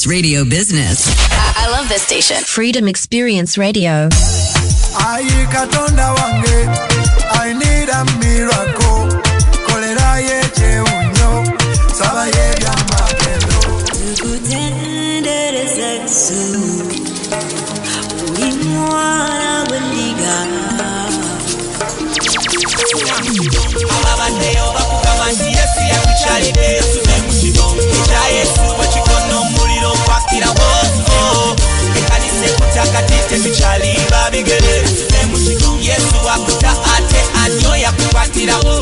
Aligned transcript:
This 0.00 0.06
is 0.06 0.12
serious 0.12 0.22
radio 0.22 0.44
business. 0.44 1.30
I, 1.32 1.66
I 1.66 1.70
love 1.70 1.88
this 1.88 2.02
station. 2.02 2.36
Freedom 2.44 2.88
Experience 2.88 3.58
Radio. 3.58 4.08
ayi 5.06 5.46
katonda 5.52 6.12
wange 6.12 6.68
i 7.44 7.52
need 7.52 7.88
a 7.90 8.04
miracle 8.18 8.79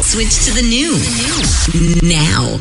Switch 0.03 0.45
to 0.45 0.53
the 0.53 0.63
new. 0.63 0.99
Now. 2.03 2.59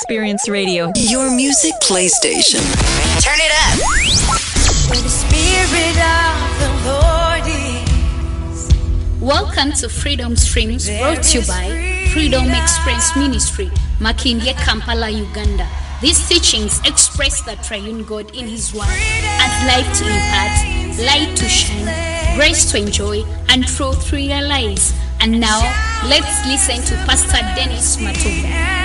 Experience 0.00 0.48
Radio. 0.48 0.92
Your 0.94 1.28
music 1.34 1.72
playstation. 1.82 2.62
Turn 3.20 3.40
it 3.42 3.52
up. 3.66 3.74
where 4.88 5.02
the 5.02 5.08
spirit 5.08 5.98
of 5.98 6.38
the 6.62 6.70
lord 6.86 7.42
is 7.50 9.20
Welcome 9.20 9.72
to 9.72 9.88
Freedom 9.88 10.36
Streams 10.36 10.88
brought 10.88 11.24
to 11.24 11.40
you 11.40 11.46
by 11.48 12.08
Freedom 12.12 12.46
Experience 12.48 13.16
Ministry, 13.16 13.70
Makindye, 13.98 14.54
Kampala, 14.64 15.10
Uganda. 15.10 15.66
These 16.00 16.28
teachings 16.28 16.78
express 16.86 17.40
the 17.42 17.56
triune 17.56 18.04
God 18.04 18.32
in 18.36 18.46
His 18.46 18.72
Word 18.72 18.86
as 18.86 19.66
life 19.66 19.98
to 19.98 20.04
impart, 20.06 20.54
light 21.10 21.36
to 21.38 21.48
shine, 21.48 22.36
grace 22.36 22.70
to 22.70 22.78
enjoy, 22.78 23.24
and 23.48 23.66
truth 23.66 24.10
to 24.10 24.16
realize. 24.16 24.94
And 25.18 25.40
now, 25.40 25.58
let's 26.06 26.46
listen 26.46 26.84
to 26.86 26.94
Pastor 27.04 27.42
Dennis 27.56 27.96
Matumba. 27.96 28.77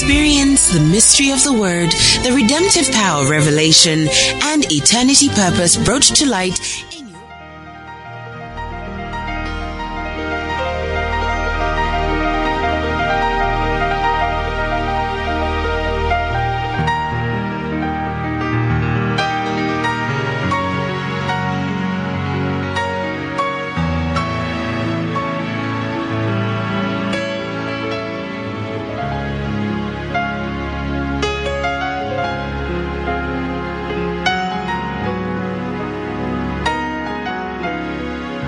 Experience 0.00 0.72
the 0.72 0.80
mystery 0.80 1.30
of 1.30 1.44
the 1.44 1.52
Word, 1.52 1.90
the 2.24 2.32
redemptive 2.34 2.90
power 2.90 3.28
revelation, 3.28 4.08
and 4.44 4.64
eternity 4.72 5.28
purpose 5.28 5.76
brought 5.76 6.04
to 6.04 6.26
light 6.26 6.58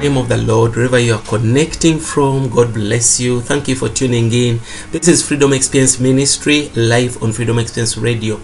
name 0.03 0.17
of 0.17 0.29
the 0.29 0.37
Lord, 0.37 0.75
wherever 0.75 0.99
you 0.99 1.15
are 1.15 1.23
connecting 1.23 2.01
from, 2.01 2.51
God 2.51 2.75
bless 2.75 3.21
you. 3.21 3.41
Thank 3.41 3.69
you 3.69 3.77
for 3.77 3.89
tuning 3.89 4.33
in. 4.33 4.59
This 4.91 5.07
is 5.07 5.25
Freedom 5.25 5.53
Experience 5.53 6.01
Ministry 6.01 6.71
live 6.75 7.23
on 7.23 7.33
Freedom 7.33 7.57
Experience 7.61 7.97
Radio. 7.97 8.41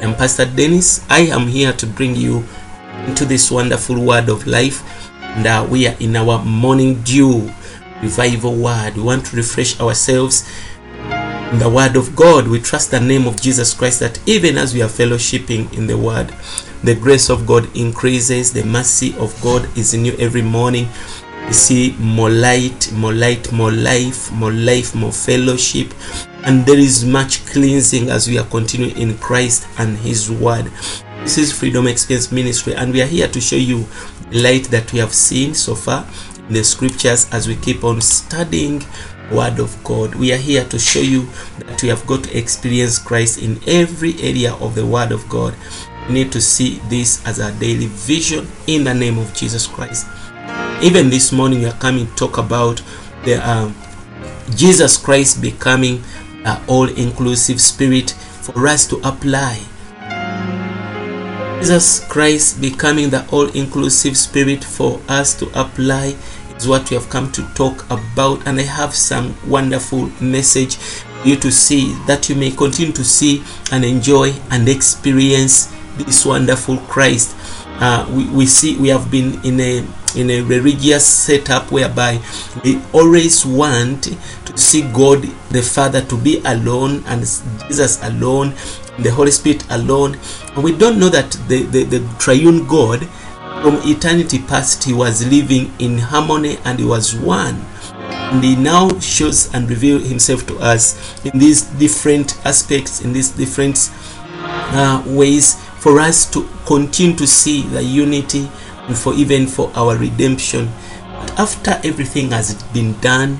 I'm 0.00 0.14
Pastor 0.14 0.46
Dennis. 0.46 1.04
I 1.10 1.26
am 1.26 1.48
here 1.48 1.74
to 1.74 1.86
bring 1.86 2.16
you 2.16 2.42
into 3.04 3.26
this 3.26 3.50
wonderful 3.50 4.02
word 4.02 4.30
of 4.30 4.46
life. 4.46 4.82
And 5.12 5.46
uh, 5.46 5.66
we 5.70 5.86
are 5.86 5.94
in 6.00 6.16
our 6.16 6.42
morning 6.46 7.02
dew 7.02 7.52
revival 8.00 8.54
word. 8.54 8.96
We 8.96 9.02
want 9.02 9.26
to 9.26 9.36
refresh 9.36 9.78
ourselves 9.80 10.48
in 11.52 11.58
the 11.58 11.68
word 11.68 11.94
of 11.94 12.16
God. 12.16 12.48
We 12.48 12.58
trust 12.58 12.90
the 12.90 13.00
name 13.00 13.26
of 13.26 13.38
Jesus 13.38 13.74
Christ 13.74 14.00
that 14.00 14.18
even 14.26 14.56
as 14.56 14.72
we 14.72 14.80
are 14.80 14.88
fellowshipping 14.88 15.74
in 15.76 15.88
the 15.88 15.98
word, 15.98 16.34
the 16.82 16.94
grace 16.94 17.30
of 17.30 17.46
God 17.46 17.74
increases, 17.76 18.52
the 18.52 18.64
mercy 18.64 19.14
of 19.18 19.40
God 19.40 19.66
is 19.78 19.94
new 19.94 20.14
every 20.18 20.42
morning. 20.42 20.88
You 21.46 21.52
see 21.52 21.96
more 21.98 22.30
light, 22.30 22.90
more 22.92 23.12
light, 23.12 23.52
more 23.52 23.70
life, 23.70 24.32
more 24.32 24.52
life, 24.52 24.94
more 24.94 25.12
fellowship, 25.12 25.92
and 26.44 26.66
there 26.66 26.78
is 26.78 27.04
much 27.04 27.44
cleansing 27.46 28.10
as 28.10 28.26
we 28.28 28.38
are 28.38 28.46
continuing 28.46 28.96
in 28.96 29.16
Christ 29.18 29.66
and 29.78 29.96
His 29.96 30.30
Word. 30.30 30.66
This 31.20 31.38
is 31.38 31.52
Freedom 31.52 31.86
Experience 31.86 32.32
Ministry, 32.32 32.74
and 32.74 32.92
we 32.92 33.00
are 33.00 33.06
here 33.06 33.28
to 33.28 33.40
show 33.40 33.56
you 33.56 33.86
the 34.30 34.42
light 34.42 34.64
that 34.64 34.92
we 34.92 34.98
have 34.98 35.12
seen 35.12 35.54
so 35.54 35.76
far 35.76 36.06
in 36.48 36.54
the 36.54 36.64
scriptures 36.64 37.28
as 37.32 37.46
we 37.46 37.54
keep 37.56 37.84
on 37.84 38.00
studying 38.00 38.82
word 39.30 39.58
of 39.58 39.82
god 39.84 40.14
we 40.16 40.32
are 40.32 40.36
here 40.36 40.64
to 40.64 40.78
show 40.78 41.00
you 41.00 41.26
that 41.58 41.82
we 41.82 41.88
have 41.88 42.06
got 42.06 42.24
to 42.24 42.36
experience 42.36 42.98
christ 42.98 43.38
in 43.40 43.58
every 43.66 44.20
area 44.20 44.52
of 44.56 44.74
the 44.74 44.84
word 44.84 45.12
of 45.12 45.26
god 45.28 45.54
we 46.08 46.14
need 46.14 46.32
to 46.32 46.40
see 46.40 46.80
this 46.88 47.24
as 47.26 47.38
a 47.38 47.52
daily 47.58 47.86
vision 47.86 48.46
in 48.66 48.84
the 48.84 48.94
name 48.94 49.18
of 49.18 49.32
jesus 49.34 49.66
christ. 49.66 50.06
Even 50.82 51.10
this 51.10 51.32
morning 51.32 51.60
we 51.60 51.66
are 51.66 51.78
coming 51.78 52.06
to 52.06 52.14
talk 52.14 52.38
about 52.38 52.82
the 53.24 53.34
um, 53.48 53.74
jesus 54.56 54.96
christ 54.96 55.40
becoming 55.40 56.02
an 56.44 56.60
all-inclusive 56.68 57.60
spirit 57.60 58.10
for 58.10 58.66
us 58.66 58.86
to 58.88 58.96
apply. 59.08 59.60
Jesus 61.60 62.04
christ 62.08 62.60
becoming 62.60 63.10
the 63.10 63.24
all-inclusive 63.30 64.16
spirit 64.16 64.64
for 64.64 65.00
us 65.08 65.38
to 65.38 65.46
apply 65.58 66.16
is 66.56 66.66
what 66.66 66.90
we 66.90 66.96
have 66.96 67.08
come 67.08 67.30
to 67.32 67.42
talk 67.54 67.88
about. 67.90 68.44
And 68.48 68.58
i 68.58 68.62
have 68.62 68.94
some 68.94 69.36
wonderful 69.48 70.10
message 70.20 70.76
for 70.76 71.28
you 71.28 71.36
to 71.36 71.52
see 71.52 71.94
that 72.08 72.28
you 72.28 72.34
may 72.34 72.50
continue 72.50 72.92
to 72.92 73.04
see 73.04 73.44
and 73.70 73.84
enjoy 73.84 74.32
and 74.50 74.68
experience 74.68 75.72
this 75.96 76.24
wonderful 76.24 76.78
christ. 76.88 77.36
Uh, 77.80 78.06
we, 78.10 78.28
we 78.30 78.46
see 78.46 78.76
we 78.78 78.88
have 78.88 79.10
been 79.10 79.40
in 79.44 79.60
a 79.60 79.86
in 80.14 80.30
a 80.30 80.42
religious 80.42 81.06
setup 81.06 81.72
whereby 81.72 82.20
we 82.64 82.80
always 82.92 83.46
want 83.46 84.04
to 84.44 84.58
see 84.58 84.82
god 84.92 85.22
the 85.50 85.62
father 85.62 86.02
to 86.02 86.18
be 86.18 86.40
alone 86.44 87.02
and 87.06 87.22
jesus 87.66 88.02
alone 88.04 88.52
the 88.98 89.10
holy 89.10 89.30
spirit 89.30 89.64
alone. 89.70 90.18
And 90.54 90.64
we 90.64 90.76
don't 90.76 90.98
know 90.98 91.08
that 91.08 91.32
the, 91.48 91.62
the, 91.64 91.84
the 91.84 92.16
triune 92.18 92.66
god 92.66 93.06
from 93.62 93.78
eternity 93.84 94.38
past 94.40 94.84
he 94.84 94.92
was 94.92 95.26
living 95.26 95.72
in 95.78 95.98
harmony 95.98 96.58
and 96.64 96.78
he 96.78 96.84
was 96.84 97.14
one. 97.14 97.64
And 98.02 98.42
he 98.42 98.56
now 98.56 98.98
shows 98.98 99.52
and 99.54 99.68
reveals 99.68 100.08
himself 100.08 100.46
to 100.46 100.58
us 100.58 101.24
in 101.24 101.38
these 101.38 101.62
different 101.62 102.44
aspects 102.46 103.00
in 103.02 103.12
these 103.12 103.30
different 103.30 103.90
uh, 104.44 105.02
ways 105.06 105.56
for 105.82 105.98
us 105.98 106.30
to 106.30 106.48
continue 106.64 107.16
to 107.16 107.26
see 107.26 107.62
the 107.62 107.82
unity 107.82 108.48
and 108.86 108.96
for 108.96 109.12
even 109.14 109.48
for 109.48 109.72
our 109.74 109.96
redemption. 109.96 110.70
But 111.18 111.38
after 111.40 111.80
everything 111.82 112.30
has 112.30 112.54
been 112.72 112.92
done 113.00 113.38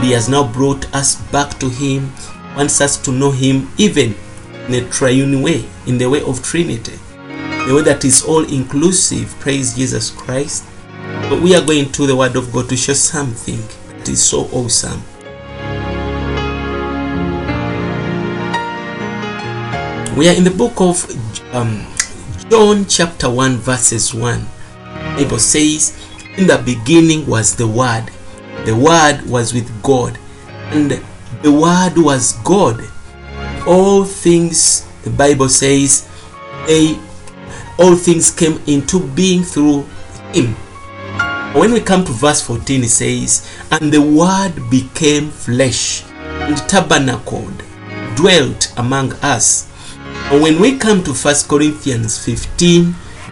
he 0.00 0.12
has 0.12 0.28
now 0.28 0.50
brought 0.50 0.92
us 0.94 1.16
back 1.30 1.58
to 1.58 1.68
him 1.68 2.12
wants 2.56 2.80
us 2.80 2.96
to 3.02 3.12
know 3.12 3.30
him 3.30 3.68
even 3.78 4.14
in 4.68 4.74
a 4.74 4.88
triune 4.90 5.42
way 5.42 5.64
in 5.86 5.98
the 5.98 6.08
way 6.08 6.22
of 6.22 6.42
trinity 6.42 6.98
the 7.66 7.74
way 7.74 7.82
that 7.82 8.04
is 8.04 8.22
all 8.24 8.44
inclusive 8.44 9.28
praise 9.40 9.74
jesus 9.74 10.10
christ. 10.10 10.64
But 11.28 11.42
we 11.42 11.54
are 11.54 11.64
going 11.64 11.90
to 11.92 12.06
the 12.06 12.16
word 12.16 12.36
of 12.36 12.52
god 12.52 12.68
to 12.68 12.76
show 12.76 12.92
something 12.92 13.60
that 13.88 14.08
is 14.08 14.22
so 14.22 14.48
awesome. 14.52 15.02
We 20.16 20.28
are 20.28 20.34
in 20.34 20.44
the 20.44 20.54
book 20.56 20.80
of 20.80 21.04
um, 21.56 21.86
john 22.48 22.84
chapter 22.86 23.28
1 23.28 23.56
verses 23.56 24.14
1 24.14 24.46
The 25.16 25.24
bible 25.24 25.38
says 25.38 25.96
in 26.36 26.46
the 26.46 26.58
beginning 26.64 27.26
was 27.26 27.56
the 27.56 27.66
word 27.66 28.10
the 28.64 28.76
word 28.76 29.22
was 29.26 29.54
with 29.54 29.70
god 29.82 30.18
and 30.72 31.02
the 31.42 31.52
word 31.52 31.94
was 31.96 32.32
god 32.44 32.80
all 33.66 34.04
things 34.04 34.86
the 35.06 35.12
Bible 35.12 35.48
says, 35.48 36.08
they, 36.66 36.98
all 37.78 37.94
things 37.94 38.32
came 38.32 38.60
into 38.66 38.98
being 39.14 39.44
through 39.44 39.82
him. 40.32 40.52
When 41.54 41.72
we 41.72 41.80
come 41.80 42.04
to 42.04 42.10
verse 42.10 42.42
14, 42.42 42.82
it 42.82 42.88
says, 42.88 43.48
And 43.70 43.92
the 43.92 44.02
word 44.02 44.68
became 44.68 45.30
flesh 45.30 46.04
and 46.18 46.56
tabernacled, 46.68 47.62
dwelt 48.16 48.74
among 48.76 49.12
us. 49.22 49.70
When 50.28 50.60
we 50.60 50.76
come 50.76 51.04
to 51.04 51.14
1 51.14 51.34
Corinthians 51.46 52.18
15, 52.24 52.84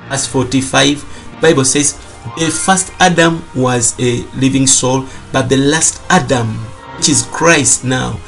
verse 0.09 0.27
45, 0.29 1.35
the 1.35 1.41
Bible 1.41 1.65
says, 1.65 1.95
The 2.39 2.51
first 2.51 2.93
Adam 3.01 3.43
was 3.53 3.99
a 3.99 4.23
living 4.39 4.69
soul, 4.69 5.05
but 5.33 5.49
the 5.49 5.57
last 5.57 6.01
Adam, 6.09 6.47
which 6.97 7.09
is 7.09 7.27
Christ 7.33 7.85
now, 7.85 8.21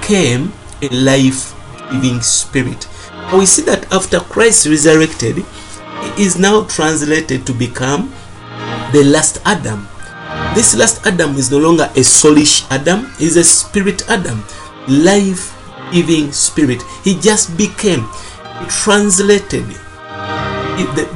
came 0.00 0.52
a 0.80 0.88
life 0.90 1.54
giving 1.90 2.20
spirit. 2.20 2.86
We 3.32 3.46
see 3.46 3.62
that 3.62 3.92
after 3.92 4.20
Christ 4.20 4.66
resurrected, 4.66 5.38
he 6.16 6.22
is 6.22 6.38
now 6.38 6.64
translated 6.64 7.44
to 7.46 7.52
become 7.52 8.14
the 8.92 9.02
last 9.02 9.38
Adam. 9.44 9.88
This 10.54 10.76
last 10.76 11.04
Adam 11.04 11.34
is 11.34 11.50
no 11.50 11.58
longer 11.58 11.90
a 11.96 12.06
soulish 12.06 12.64
Adam, 12.70 13.10
he's 13.18 13.36
a 13.36 13.42
spirit 13.42 14.08
Adam, 14.08 14.44
life 14.86 15.53
giving 15.92 16.32
spirit. 16.32 16.82
He 17.02 17.18
just 17.20 17.56
became, 17.56 18.02
he 18.60 18.66
translated. 18.68 19.66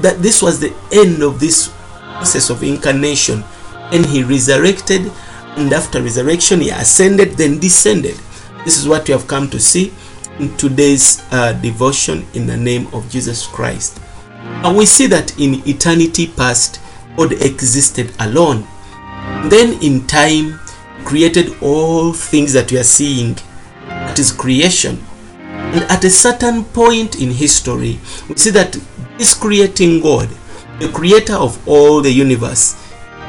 That 0.02 0.18
this 0.20 0.40
was 0.40 0.60
the 0.60 0.72
end 0.92 1.22
of 1.22 1.40
this 1.40 1.68
process 2.16 2.50
of 2.50 2.62
incarnation. 2.62 3.44
And 3.90 4.04
he 4.04 4.22
resurrected, 4.22 5.10
and 5.56 5.72
after 5.72 6.02
resurrection, 6.02 6.60
he 6.60 6.70
ascended, 6.70 7.32
then 7.32 7.58
descended. 7.58 8.16
This 8.64 8.78
is 8.78 8.86
what 8.86 9.08
we 9.08 9.12
have 9.12 9.26
come 9.26 9.48
to 9.50 9.58
see 9.58 9.92
in 10.38 10.56
today's 10.56 11.24
uh, 11.32 11.54
devotion 11.54 12.26
in 12.34 12.46
the 12.46 12.56
name 12.56 12.86
of 12.92 13.08
Jesus 13.10 13.46
Christ. 13.46 14.00
And 14.40 14.76
we 14.76 14.86
see 14.86 15.06
that 15.06 15.38
in 15.40 15.66
eternity 15.66 16.28
past, 16.28 16.80
God 17.16 17.32
existed 17.32 18.12
alone. 18.20 18.66
Then 19.48 19.82
in 19.82 20.06
time, 20.06 20.60
created 21.04 21.56
all 21.62 22.12
things 22.12 22.52
that 22.52 22.70
we 22.70 22.78
are 22.78 22.84
seeing. 22.84 23.36
That 24.08 24.18
is 24.18 24.32
creation. 24.32 25.04
And 25.36 25.84
at 25.90 26.02
a 26.02 26.08
certain 26.08 26.64
point 26.64 27.20
in 27.20 27.30
history, 27.30 28.00
we 28.26 28.36
see 28.36 28.48
that 28.50 28.72
this 29.18 29.34
creating 29.34 30.00
God, 30.00 30.30
the 30.80 30.88
creator 30.88 31.34
of 31.34 31.60
all 31.68 32.00
the 32.00 32.10
universe, 32.10 32.74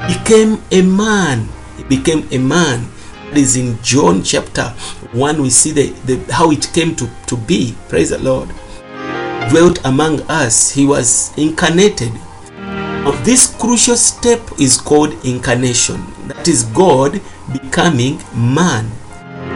became 0.07 0.61
a 0.71 0.81
man. 0.81 1.49
He 1.75 1.83
became 1.83 2.25
a 2.31 2.37
man. 2.37 2.87
That 3.27 3.37
is 3.37 3.57
in 3.57 3.77
John 3.83 4.23
chapter 4.23 4.69
1, 5.11 5.41
we 5.41 5.49
see 5.49 5.71
the, 5.71 5.89
the 6.07 6.33
how 6.33 6.49
it 6.51 6.71
came 6.73 6.95
to, 6.95 7.09
to 7.27 7.35
be. 7.35 7.75
Praise 7.89 8.11
the 8.11 8.19
Lord. 8.19 8.47
Dwelt 9.49 9.83
among 9.83 10.21
us. 10.29 10.71
He 10.71 10.85
was 10.85 11.37
incarnated. 11.37 12.13
Now, 12.55 13.11
this 13.23 13.53
crucial 13.55 13.97
step 13.97 14.39
is 14.57 14.79
called 14.79 15.13
incarnation. 15.25 16.05
That 16.27 16.47
is 16.47 16.63
God 16.63 17.19
becoming 17.51 18.21
man. 18.33 18.89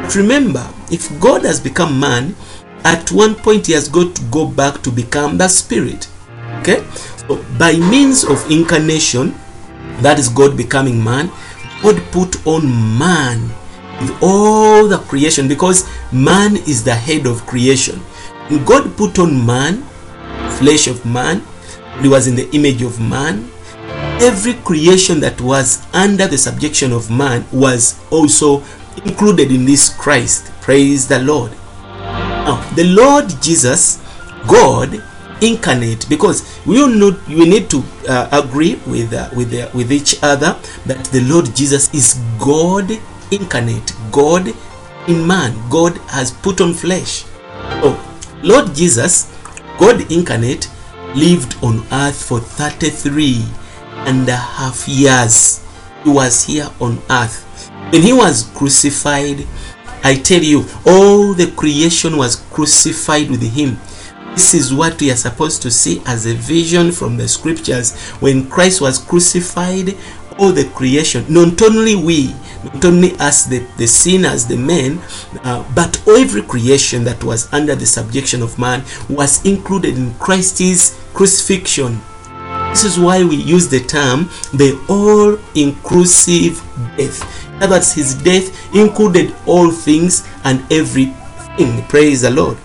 But 0.01 0.15
remember, 0.15 0.67
if 0.93 1.19
God 1.19 1.43
has 1.43 1.59
become 1.59 1.99
man, 1.99 2.35
at 2.83 3.11
one 3.11 3.33
point 3.33 3.65
he 3.65 3.73
has 3.73 3.89
got 3.89 4.15
to 4.15 4.21
go 4.25 4.45
back 4.45 4.83
to 4.83 4.91
become 4.91 5.37
the 5.39 5.47
spirit. 5.47 6.07
Okay? 6.59 6.85
So 7.27 7.43
by 7.57 7.73
means 7.73 8.23
of 8.23 8.39
incarnation, 8.51 9.33
that 10.01 10.19
is 10.19 10.29
God 10.29 10.55
becoming 10.55 11.03
man, 11.03 11.31
God 11.81 11.99
put 12.11 12.45
on 12.45 12.67
man 12.97 13.49
with 13.99 14.15
all 14.21 14.87
the 14.87 14.99
creation 14.99 15.47
because 15.47 15.89
man 16.11 16.57
is 16.57 16.83
the 16.83 16.93
head 16.93 17.25
of 17.25 17.45
creation. 17.47 17.99
God 18.65 18.95
put 18.95 19.17
on 19.17 19.43
man, 19.45 19.81
flesh 20.59 20.87
of 20.87 21.03
man, 21.05 21.41
he 22.01 22.07
was 22.07 22.27
in 22.27 22.35
the 22.35 22.47
image 22.51 22.83
of 22.83 22.99
man. 22.99 23.49
Every 24.21 24.53
creation 24.53 25.19
that 25.21 25.41
was 25.41 25.83
under 25.93 26.27
the 26.27 26.37
subjection 26.37 26.91
of 26.91 27.09
man 27.09 27.45
was 27.51 27.99
also 28.11 28.63
included 29.05 29.51
in 29.51 29.65
this 29.65 29.89
Christ. 29.89 30.52
Praise 30.63 31.09
the 31.09 31.19
Lord. 31.19 31.51
Now, 31.83 32.55
the 32.75 32.85
Lord 32.85 33.27
Jesus, 33.41 34.01
God 34.47 35.03
incarnate, 35.41 36.07
because 36.07 36.57
we 36.65 36.77
know 36.87 37.19
we 37.27 37.43
need 37.43 37.69
to 37.69 37.83
uh, 38.07 38.29
agree 38.31 38.75
with 38.87 39.11
uh, 39.11 39.29
with 39.35 39.51
the, 39.51 39.69
with 39.73 39.91
each 39.91 40.23
other 40.23 40.57
that 40.85 41.03
the 41.07 41.19
Lord 41.27 41.53
Jesus 41.53 41.93
is 41.93 42.17
God 42.39 42.89
incarnate, 43.29 43.91
God 44.09 44.53
in 45.09 45.27
man. 45.27 45.51
God 45.69 45.97
has 46.07 46.31
put 46.31 46.61
on 46.61 46.73
flesh. 46.73 47.25
So, 47.81 47.99
Lord 48.41 48.73
Jesus, 48.73 49.37
God 49.77 50.09
incarnate, 50.09 50.71
lived 51.13 51.57
on 51.61 51.83
earth 51.91 52.23
for 52.23 52.39
33 52.39 53.43
and 54.07 54.29
a 54.29 54.37
half 54.37 54.87
years. 54.87 55.59
He 56.05 56.09
was 56.09 56.45
here 56.45 56.69
on 56.79 56.99
earth. 57.09 57.69
When 57.91 58.01
he 58.01 58.13
was 58.13 58.49
crucified, 58.55 59.45
I 60.03 60.15
tell 60.15 60.41
you, 60.43 60.65
all 60.85 61.33
the 61.33 61.51
creation 61.55 62.17
was 62.17 62.35
crucified 62.51 63.29
with 63.31 63.41
him. 63.41 63.77
This 64.33 64.53
is 64.53 64.73
what 64.73 64.99
we 64.99 65.11
are 65.11 65.15
supposed 65.15 65.61
to 65.61 65.71
see 65.71 66.01
as 66.05 66.25
a 66.25 66.33
vision 66.33 66.91
from 66.91 67.17
the 67.17 67.27
scriptures. 67.27 67.95
When 68.19 68.49
Christ 68.49 68.81
was 68.81 68.97
crucified, 68.97 69.95
all 70.39 70.51
the 70.51 70.65
creation, 70.75 71.25
not 71.29 71.61
only 71.61 71.95
we, 71.95 72.33
not 72.63 72.83
only 72.83 73.13
us, 73.17 73.45
the, 73.45 73.59
the 73.77 73.87
sinners, 73.87 74.45
the 74.45 74.57
men, 74.57 74.99
uh, 75.43 75.63
but 75.75 76.01
every 76.07 76.41
creation 76.41 77.03
that 77.03 77.23
was 77.23 77.51
under 77.53 77.75
the 77.75 77.85
subjection 77.85 78.41
of 78.41 78.57
man 78.57 78.83
was 79.09 79.45
included 79.45 79.97
in 79.97 80.13
Christ's 80.15 80.99
crucifixion. 81.13 82.01
This 82.73 82.85
is 82.85 82.99
why 82.99 83.23
we 83.23 83.35
use 83.35 83.67
the 83.67 83.81
term 83.81 84.31
the 84.51 84.83
all 84.89 85.37
inclusive 85.53 86.57
death. 86.97 87.21
In 87.49 87.61
other 87.61 87.75
words, 87.75 87.93
his 87.93 88.15
death 88.15 88.73
included 88.73 89.35
all 89.45 89.69
things 89.69 90.27
and 90.43 90.59
everything. 90.73 91.83
Praise 91.87 92.23
the 92.23 92.31
Lord. 92.31 92.57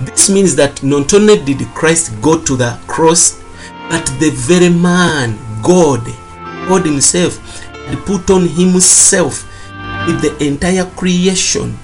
This 0.00 0.28
means 0.28 0.56
that 0.56 0.82
not 0.82 1.14
only 1.14 1.40
did 1.44 1.64
Christ 1.74 2.20
go 2.20 2.42
to 2.42 2.56
the 2.56 2.76
cross, 2.88 3.40
but 3.88 4.04
the 4.18 4.30
very 4.34 4.68
man, 4.68 5.38
God, 5.62 6.04
God 6.68 6.84
Himself, 6.84 7.38
put 8.04 8.30
on 8.30 8.48
Himself 8.48 9.44
with 10.08 10.22
the 10.22 10.36
entire 10.44 10.86
creation, 10.96 11.78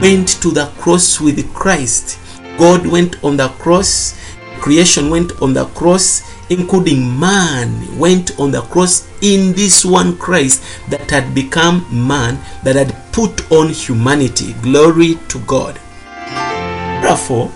went 0.00 0.28
to 0.42 0.50
the 0.50 0.66
cross 0.78 1.20
with 1.20 1.54
Christ. 1.54 2.18
God 2.58 2.88
went 2.88 3.22
on 3.22 3.36
the 3.36 3.48
cross, 3.50 4.18
creation 4.62 5.10
went 5.10 5.42
on 5.42 5.52
the 5.52 5.64
cross, 5.74 6.22
including 6.48 7.18
man 7.18 7.98
went 7.98 8.38
on 8.38 8.52
the 8.52 8.62
cross 8.62 9.10
in 9.20 9.52
this 9.54 9.84
one 9.84 10.16
Christ 10.16 10.62
that 10.88 11.10
had 11.10 11.34
become 11.34 11.84
man, 11.90 12.38
that 12.62 12.76
had 12.76 12.94
put 13.12 13.50
on 13.50 13.70
humanity. 13.70 14.54
Glory 14.62 15.18
to 15.28 15.40
God. 15.40 15.80
Therefore, 17.02 17.50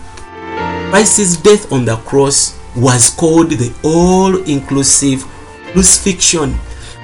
Christ's 0.91 1.37
death 1.37 1.73
on 1.73 1.85
the 1.85 1.97
cross 1.99 2.59
was 2.75 3.11
called 3.11 3.51
the 3.51 3.73
all 3.85 4.37
inclusive 4.43 5.25
crucifixion. 5.73 6.59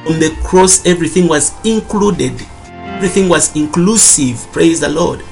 On 0.08 0.18
the 0.18 0.36
cross, 0.42 0.84
everything 0.84 1.28
was 1.28 1.52
included, 1.64 2.34
everything 2.66 3.28
was 3.28 3.54
inclusive. 3.54 4.50
Praise 4.50 4.80
the 4.80 4.88
Lord. 4.88 5.22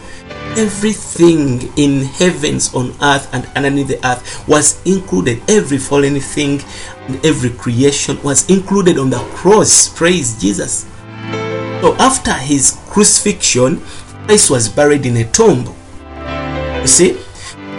Everything 0.57 1.73
in 1.77 2.05
heavens, 2.05 2.75
on 2.75 2.91
earth, 3.03 3.33
and 3.33 3.47
underneath 3.57 3.89
the 3.89 4.07
earth 4.07 4.47
was 4.49 4.81
included. 4.85 5.41
Every 5.49 5.79
fallen 5.79 6.19
thing 6.21 6.61
and 7.07 7.25
every 7.25 7.51
creation 7.51 8.21
was 8.23 8.49
included 8.51 8.99
on 8.99 9.11
the 9.11 9.19
cross. 9.35 9.89
Praise 9.89 10.41
Jesus. 10.41 10.87
So, 11.81 11.95
after 11.97 12.33
his 12.33 12.79
crucifixion, 12.89 13.81
Christ 14.27 14.51
was 14.51 14.69
buried 14.69 15.07
in 15.07 15.17
a 15.17 15.25
tomb. 15.31 15.75
You 16.81 16.87
see? 16.87 17.19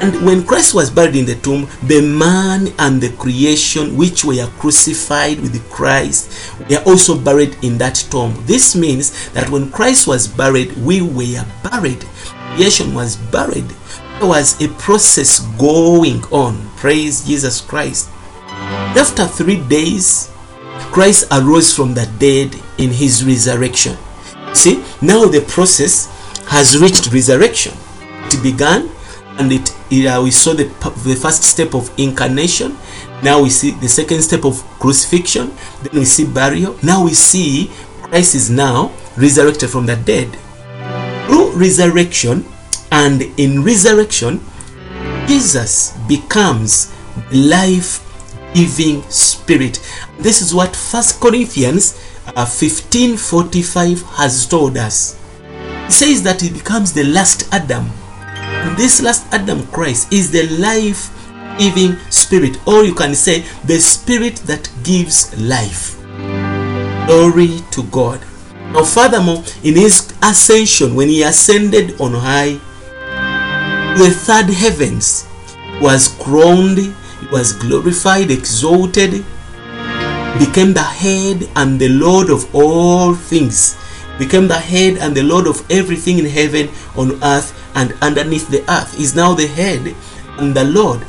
And 0.01 0.25
when 0.25 0.43
Christ 0.43 0.73
was 0.73 0.89
buried 0.89 1.15
in 1.15 1.25
the 1.25 1.35
tomb, 1.35 1.67
the 1.83 2.01
man 2.01 2.73
and 2.79 2.99
the 2.99 3.11
creation 3.17 3.95
which 3.95 4.25
were 4.25 4.47
crucified 4.57 5.39
with 5.39 5.61
Christ 5.69 6.57
were 6.67 6.81
also 6.87 7.19
buried 7.19 7.55
in 7.63 7.77
that 7.77 7.95
tomb. 8.09 8.33
This 8.47 8.75
means 8.75 9.31
that 9.33 9.49
when 9.51 9.69
Christ 9.71 10.07
was 10.07 10.27
buried, 10.27 10.75
we 10.77 11.01
were 11.01 11.45
buried. 11.63 12.03
Creation 12.55 12.93
was 12.93 13.15
buried. 13.15 13.67
There 14.19 14.27
was 14.27 14.61
a 14.61 14.67
process 14.75 15.39
going 15.57 16.23
on. 16.25 16.69
Praise 16.77 17.25
Jesus 17.25 17.61
Christ. 17.61 18.09
After 18.47 19.25
three 19.25 19.61
days, 19.67 20.29
Christ 20.91 21.27
arose 21.31 21.73
from 21.73 21.93
the 21.93 22.05
dead 22.19 22.55
in 22.77 22.91
his 22.91 23.25
resurrection. 23.25 23.97
See, 24.53 24.83
now 25.01 25.25
the 25.25 25.41
process 25.47 26.07
has 26.47 26.77
reached 26.77 27.11
resurrection. 27.13 27.73
It 28.27 28.43
began 28.43 28.89
and 29.39 29.51
it, 29.51 29.75
it, 29.89 30.05
uh, 30.05 30.21
we 30.21 30.31
saw 30.31 30.53
the, 30.53 30.65
the 31.05 31.15
first 31.15 31.43
step 31.43 31.73
of 31.73 31.91
incarnation 31.97 32.77
now 33.23 33.41
we 33.41 33.49
see 33.49 33.71
the 33.71 33.87
second 33.87 34.21
step 34.21 34.45
of 34.45 34.61
crucifixion 34.79 35.51
then 35.81 35.99
we 35.99 36.05
see 36.05 36.25
burial 36.25 36.75
now 36.83 37.03
we 37.03 37.13
see 37.13 37.71
christ 38.03 38.35
is 38.35 38.49
now 38.49 38.91
resurrected 39.17 39.69
from 39.69 39.85
the 39.85 39.95
dead 39.95 40.27
through 41.41 41.59
resurrection 41.59 42.45
and 42.91 43.21
in 43.37 43.63
resurrection, 43.63 44.41
Jesus 45.27 45.97
becomes 46.07 46.93
life 47.33 48.05
giving 48.53 49.01
spirit. 49.03 49.79
This 50.19 50.41
is 50.41 50.53
what 50.53 50.75
First 50.75 51.19
Corinthians 51.19 51.97
uh, 52.35 52.45
15:45 52.45 54.03
has 54.17 54.45
told 54.45 54.77
us. 54.77 55.17
It 55.87 55.91
says 55.91 56.23
that 56.23 56.41
he 56.41 56.49
becomes 56.49 56.93
the 56.93 57.03
last 57.05 57.51
Adam. 57.53 57.89
And 58.27 58.77
this 58.77 59.01
last 59.01 59.25
Adam 59.33 59.65
Christ 59.67 60.11
is 60.13 60.31
the 60.31 60.47
life 60.59 61.09
giving 61.57 61.97
spirit, 62.09 62.57
or 62.67 62.83
you 62.83 62.93
can 62.93 63.15
say 63.15 63.43
the 63.65 63.79
spirit 63.79 64.35
that 64.47 64.69
gives 64.83 65.33
life. 65.39 65.97
Glory 67.07 67.61
to 67.71 67.83
God. 67.83 68.21
Now, 68.73 68.85
furthermore, 68.85 69.43
in 69.63 69.75
his 69.75 70.13
ascension, 70.23 70.95
when 70.95 71.09
he 71.09 71.23
ascended 71.23 71.99
on 71.99 72.13
high, 72.13 72.59
the 73.97 74.09
third 74.09 74.49
heavens 74.49 75.27
was 75.81 76.07
crowned, 76.19 76.95
was 77.31 77.51
glorified, 77.53 78.31
exalted, 78.31 79.25
became 80.39 80.73
the 80.73 80.81
head 80.83 81.49
and 81.57 81.79
the 81.79 81.89
Lord 81.89 82.29
of 82.29 82.47
all 82.55 83.13
things, 83.13 83.75
became 84.17 84.47
the 84.47 84.59
head 84.59 84.97
and 84.99 85.13
the 85.15 85.23
Lord 85.23 85.47
of 85.47 85.69
everything 85.69 86.19
in 86.19 86.25
heaven, 86.25 86.69
on 86.95 87.21
earth, 87.23 87.51
and 87.75 87.93
underneath 88.01 88.47
the 88.47 88.63
earth. 88.71 88.97
Is 88.97 89.15
now 89.15 89.33
the 89.33 89.47
head 89.47 89.93
and 90.37 90.55
the 90.55 90.63
Lord. 90.63 91.01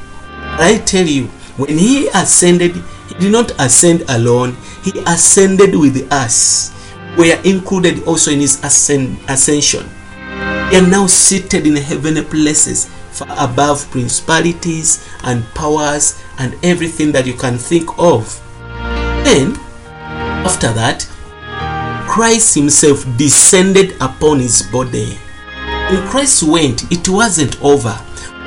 I 0.58 0.82
tell 0.84 1.06
you, 1.06 1.26
when 1.56 1.78
he 1.78 2.08
ascended, 2.08 2.74
he 3.08 3.14
did 3.14 3.30
not 3.32 3.52
ascend 3.60 4.02
alone, 4.08 4.56
he 4.82 4.98
ascended 5.06 5.76
with 5.76 6.10
us. 6.12 6.71
We 7.18 7.32
are 7.32 7.42
included 7.44 8.04
also 8.04 8.30
in 8.30 8.40
his 8.40 8.62
ascend, 8.64 9.18
ascension. 9.28 9.88
We 10.70 10.78
are 10.78 10.88
now 10.88 11.06
seated 11.06 11.66
in 11.66 11.76
heavenly 11.76 12.24
places, 12.24 12.88
far 13.10 13.28
above 13.38 13.90
principalities 13.90 15.06
and 15.22 15.44
powers 15.54 16.22
and 16.38 16.56
everything 16.62 17.12
that 17.12 17.26
you 17.26 17.34
can 17.34 17.58
think 17.58 17.90
of. 17.98 18.40
Then, 19.24 19.56
after 20.44 20.72
that, 20.72 21.06
Christ 22.08 22.54
himself 22.54 23.04
descended 23.16 23.94
upon 24.00 24.40
his 24.40 24.62
body. 24.62 25.18
When 25.90 26.08
Christ 26.08 26.42
went, 26.42 26.90
it 26.90 27.08
wasn't 27.08 27.62
over. 27.62 27.98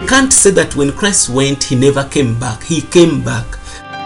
You 0.01 0.07
can't 0.07 0.33
say 0.33 0.49
that 0.51 0.75
when 0.75 0.91
Christ 0.91 1.29
went, 1.29 1.63
he 1.63 1.75
never 1.75 2.03
came 2.05 2.39
back. 2.39 2.63
He 2.63 2.81
came 2.81 3.23
back. 3.23 3.45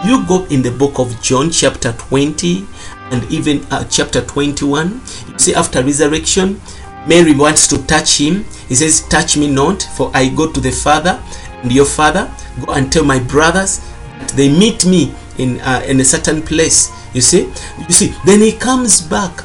You 0.04 0.24
go 0.26 0.44
in 0.46 0.62
the 0.62 0.70
book 0.70 0.98
of 0.98 1.20
John, 1.20 1.50
chapter 1.50 1.92
20, 1.92 2.66
and 3.10 3.24
even 3.30 3.64
uh, 3.70 3.84
chapter 3.84 4.24
21. 4.24 5.00
You 5.28 5.38
see, 5.38 5.54
after 5.54 5.82
resurrection, 5.82 6.60
Mary 7.06 7.34
wants 7.34 7.66
to 7.68 7.84
touch 7.86 8.18
him. 8.18 8.44
He 8.68 8.74
says, 8.74 9.06
Touch 9.08 9.36
me 9.36 9.50
not, 9.50 9.82
for 9.96 10.10
I 10.14 10.28
go 10.28 10.50
to 10.50 10.60
the 10.60 10.70
Father 10.70 11.22
and 11.62 11.72
your 11.72 11.86
Father. 11.86 12.30
Go 12.64 12.72
and 12.72 12.92
tell 12.92 13.04
my 13.04 13.18
brothers 13.18 13.80
that 14.18 14.32
they 14.36 14.48
meet 14.48 14.86
me 14.86 15.14
in, 15.38 15.60
uh, 15.60 15.82
in 15.86 16.00
a 16.00 16.04
certain 16.04 16.42
place. 16.42 16.90
You 17.14 17.20
see? 17.20 17.46
You 17.78 17.90
see, 17.92 18.14
then 18.24 18.40
he 18.40 18.52
comes 18.52 19.00
back 19.00 19.44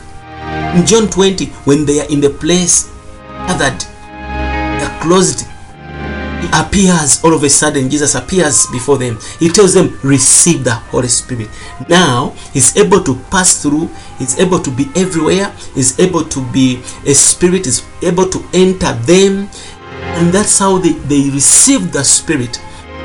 in 0.75 0.85
John 0.85 1.07
20 1.07 1.45
when 1.65 1.85
they 1.85 2.01
are 2.01 2.09
in 2.09 2.21
the 2.21 2.29
place 2.29 2.91
gathered, 3.47 3.85
they're 4.79 5.01
closed. 5.01 5.47
Appears 6.53 7.23
all 7.23 7.33
of 7.33 7.43
a 7.43 7.49
sudden. 7.49 7.89
Jesus 7.89 8.15
appears 8.15 8.65
before 8.71 8.97
them. 8.97 9.17
He 9.39 9.49
tells 9.49 9.73
them, 9.73 9.99
Receive 10.03 10.63
the 10.63 10.73
Holy 10.73 11.07
Spirit. 11.07 11.49
Now 11.89 12.29
he's 12.53 12.75
able 12.77 13.03
to 13.03 13.15
pass 13.31 13.61
through, 13.61 13.89
he's 14.17 14.39
able 14.39 14.59
to 14.59 14.71
be 14.71 14.85
everywhere, 14.95 15.53
he's 15.73 15.99
able 15.99 16.23
to 16.23 16.51
be 16.51 16.81
a 17.05 17.13
spirit, 17.13 17.67
is 17.67 17.83
able 18.01 18.29
to 18.29 18.43
enter 18.53 18.93
them, 19.05 19.49
and 20.15 20.33
that's 20.33 20.59
how 20.59 20.77
they, 20.77 20.93
they 20.93 21.29
received 21.29 21.93
the 21.93 22.03
Spirit. 22.03 22.59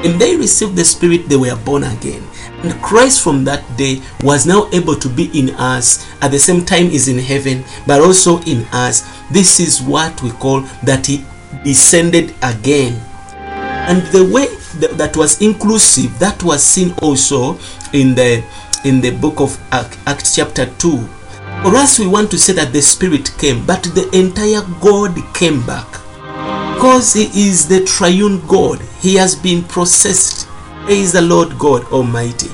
and 0.04 0.18
they 0.18 0.36
received 0.36 0.76
the 0.76 0.84
Spirit, 0.84 1.28
they 1.28 1.36
were 1.36 1.56
born 1.56 1.84
again. 1.84 2.22
And 2.62 2.80
Christ 2.82 3.22
from 3.22 3.44
that 3.44 3.64
day 3.76 4.00
was 4.22 4.46
now 4.46 4.68
able 4.72 4.94
to 4.94 5.08
be 5.08 5.28
in 5.38 5.50
us 5.56 6.06
at 6.22 6.30
the 6.30 6.38
same 6.38 6.64
time 6.64 6.86
is 6.86 7.08
in 7.08 7.18
heaven, 7.18 7.64
but 7.86 8.00
also 8.00 8.40
in 8.42 8.64
us. 8.72 9.04
This 9.30 9.60
is 9.60 9.82
what 9.82 10.22
we 10.22 10.30
call 10.30 10.60
that 10.84 11.06
he 11.06 11.24
descended 11.64 12.34
again. 12.42 13.00
And 13.90 14.02
the 14.12 14.24
way 14.24 14.46
that, 14.78 14.96
that 14.98 15.16
was 15.16 15.42
inclusive, 15.42 16.16
that 16.20 16.40
was 16.44 16.62
seen 16.62 16.94
also 17.02 17.58
in 17.92 18.14
the 18.14 18.44
in 18.84 19.00
the 19.00 19.10
book 19.10 19.40
of 19.40 19.58
Ac- 19.72 19.98
Acts 20.06 20.36
chapter 20.36 20.66
2. 20.78 20.96
For 21.62 21.74
us, 21.74 21.98
we 21.98 22.06
want 22.06 22.30
to 22.30 22.38
say 22.38 22.52
that 22.52 22.72
the 22.72 22.80
Spirit 22.82 23.34
came, 23.36 23.66
but 23.66 23.82
the 23.82 24.08
entire 24.16 24.62
God 24.80 25.18
came 25.34 25.66
back. 25.66 25.90
Because 26.74 27.14
He 27.14 27.24
is 27.48 27.66
the 27.66 27.84
triune 27.84 28.46
God, 28.46 28.80
He 29.00 29.16
has 29.16 29.34
been 29.34 29.64
processed. 29.64 30.46
Praise 30.84 31.10
the 31.12 31.22
Lord 31.22 31.58
God 31.58 31.82
Almighty. 31.86 32.48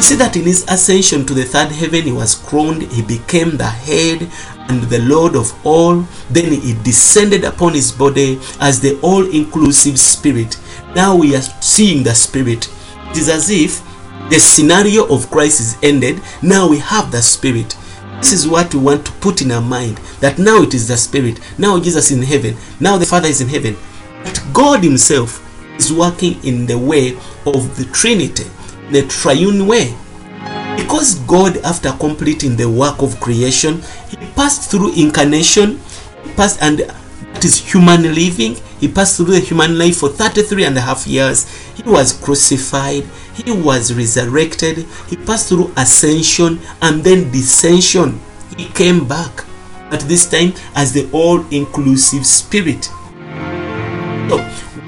see 0.00 0.16
that 0.16 0.34
in 0.34 0.44
his 0.44 0.64
ascension 0.66 1.26
to 1.26 1.34
the 1.34 1.44
third 1.44 1.70
heaven, 1.72 2.04
he 2.04 2.12
was 2.12 2.34
crowned, 2.34 2.80
he 2.90 3.02
became 3.02 3.58
the 3.58 3.66
head 3.68 4.30
and 4.68 4.82
the 4.84 5.00
Lord 5.00 5.34
of 5.34 5.54
all. 5.66 6.02
Then 6.30 6.52
he 6.52 6.74
descended 6.82 7.44
upon 7.44 7.74
his 7.74 7.92
body 7.92 8.38
as 8.60 8.80
the 8.80 8.98
all 9.00 9.28
inclusive 9.30 9.98
Spirit. 9.98 10.58
Now 10.94 11.16
we 11.16 11.34
are 11.36 11.42
seeing 11.42 12.02
the 12.02 12.14
Spirit. 12.14 12.68
It 13.10 13.18
is 13.18 13.28
as 13.28 13.50
if 13.50 13.82
the 14.30 14.38
scenario 14.38 15.06
of 15.06 15.30
Christ 15.30 15.60
is 15.60 15.76
ended. 15.82 16.20
Now 16.42 16.68
we 16.68 16.78
have 16.78 17.10
the 17.10 17.22
Spirit. 17.22 17.76
This 18.18 18.32
is 18.32 18.46
what 18.46 18.74
we 18.74 18.80
want 18.80 19.06
to 19.06 19.12
put 19.12 19.40
in 19.40 19.50
our 19.50 19.62
mind 19.62 19.96
that 20.20 20.38
now 20.38 20.62
it 20.62 20.74
is 20.74 20.88
the 20.88 20.96
Spirit. 20.96 21.40
Now 21.58 21.80
Jesus 21.80 22.10
is 22.10 22.18
in 22.18 22.22
heaven. 22.22 22.56
Now 22.78 22.98
the 22.98 23.06
Father 23.06 23.28
is 23.28 23.40
in 23.40 23.48
heaven. 23.48 23.76
But 24.22 24.42
God 24.52 24.84
Himself 24.84 25.46
is 25.78 25.92
working 25.92 26.42
in 26.44 26.66
the 26.66 26.78
way 26.78 27.16
of 27.46 27.76
the 27.76 27.88
Trinity, 27.92 28.44
the 28.90 29.06
triune 29.08 29.66
way. 29.66 29.96
Because 30.80 31.16
God, 31.20 31.58
after 31.58 31.92
completing 31.92 32.56
the 32.56 32.68
work 32.68 33.02
of 33.02 33.20
creation, 33.20 33.82
He 34.08 34.16
passed 34.34 34.70
through 34.70 34.94
incarnation, 34.94 35.78
passed 36.36 36.62
and 36.62 36.78
that 36.78 37.44
is 37.44 37.58
human 37.58 38.02
living. 38.02 38.56
He 38.80 38.88
passed 38.88 39.16
through 39.16 39.26
the 39.26 39.40
human 39.40 39.78
life 39.78 39.98
for 39.98 40.08
33 40.08 40.64
and 40.64 40.76
a 40.78 40.80
half 40.80 41.06
years. 41.06 41.46
He 41.74 41.82
was 41.82 42.12
crucified, 42.12 43.04
he 43.34 43.50
was 43.52 43.92
resurrected, 43.94 44.86
he 45.08 45.16
passed 45.16 45.48
through 45.50 45.72
ascension 45.76 46.60
and 46.80 47.04
then 47.04 47.30
descension. 47.30 48.18
He 48.56 48.66
came 48.66 49.06
back, 49.06 49.44
at 49.90 50.00
this 50.00 50.28
time 50.28 50.54
as 50.74 50.92
the 50.92 51.08
all 51.12 51.40
inclusive 51.50 52.26
spirit. 52.26 52.84
So, 54.28 54.38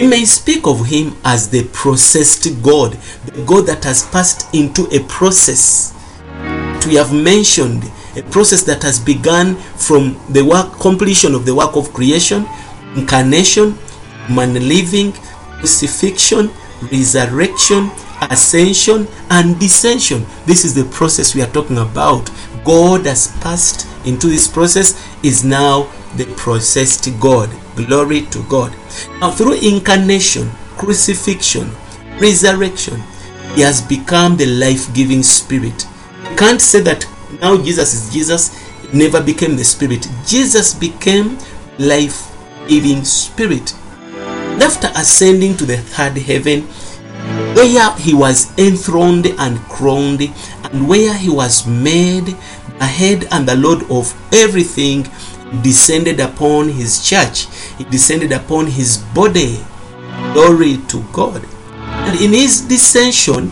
we 0.02 0.08
may 0.08 0.24
speak 0.24 0.66
of 0.66 0.84
him 0.84 1.16
as 1.24 1.48
the 1.48 1.62
processed 1.68 2.60
God, 2.60 2.94
the 3.24 3.44
God 3.44 3.66
that 3.66 3.84
has 3.84 4.02
passed 4.10 4.52
into 4.52 4.88
a 4.90 4.98
process. 5.04 5.94
We 6.88 6.96
have 6.96 7.14
mentioned 7.14 7.84
a 8.16 8.22
process 8.22 8.64
that 8.64 8.82
has 8.82 8.98
begun 8.98 9.54
from 9.54 10.20
the 10.30 10.44
work 10.44 10.72
completion 10.80 11.36
of 11.36 11.46
the 11.46 11.54
work 11.54 11.76
of 11.76 11.92
creation, 11.94 12.48
incarnation, 12.96 13.78
man 14.28 14.54
living, 14.54 15.12
crucifixion, 15.60 16.50
resurrection, 16.90 17.88
ascension, 18.22 19.06
and 19.30 19.54
descension. 19.54 20.26
This 20.46 20.64
is 20.64 20.74
the 20.74 20.90
process 20.92 21.32
we 21.36 21.42
are 21.42 21.52
talking 21.52 21.78
about. 21.78 22.28
God 22.64 23.06
has 23.06 23.28
passed 23.40 23.86
into 24.04 24.26
this 24.26 24.48
process, 24.48 24.98
is 25.22 25.44
now 25.44 25.84
the 26.16 26.24
processed 26.36 27.08
God. 27.20 27.48
Glory 27.76 28.22
to 28.26 28.42
God. 28.44 28.74
Now, 29.20 29.30
through 29.30 29.54
incarnation, 29.54 30.50
crucifixion, 30.76 31.70
resurrection, 32.18 33.02
He 33.54 33.62
has 33.62 33.80
become 33.80 34.36
the 34.36 34.46
life 34.46 34.92
giving 34.94 35.22
Spirit. 35.22 35.86
You 36.30 36.36
can't 36.36 36.60
say 36.60 36.80
that 36.82 37.06
now 37.40 37.56
Jesus 37.62 37.94
is 37.94 38.12
Jesus, 38.12 38.56
He 38.82 38.98
never 38.98 39.22
became 39.22 39.56
the 39.56 39.64
Spirit. 39.64 40.06
Jesus 40.26 40.74
became 40.74 41.38
life 41.78 42.30
giving 42.68 43.04
Spirit. 43.04 43.74
After 44.60 44.90
ascending 44.94 45.56
to 45.56 45.64
the 45.64 45.78
third 45.78 46.18
heaven, 46.18 46.62
where 47.54 47.94
he 47.96 48.14
was 48.14 48.56
enthroned 48.58 49.26
and 49.38 49.58
crowned, 49.60 50.20
and 50.64 50.88
where 50.88 51.14
he 51.14 51.30
was 51.30 51.66
made 51.66 52.36
the 52.78 52.84
head 52.84 53.26
and 53.30 53.48
the 53.48 53.56
Lord 53.56 53.84
of 53.90 54.12
everything, 54.32 55.04
descended 55.62 56.20
upon 56.20 56.68
his 56.68 57.06
church, 57.06 57.46
he 57.76 57.84
descended 57.84 58.32
upon 58.32 58.66
his 58.66 58.98
body. 59.14 59.58
Glory 60.32 60.78
to 60.88 61.04
God. 61.12 61.44
And 61.74 62.20
in 62.20 62.32
his 62.32 62.62
descension 62.62 63.50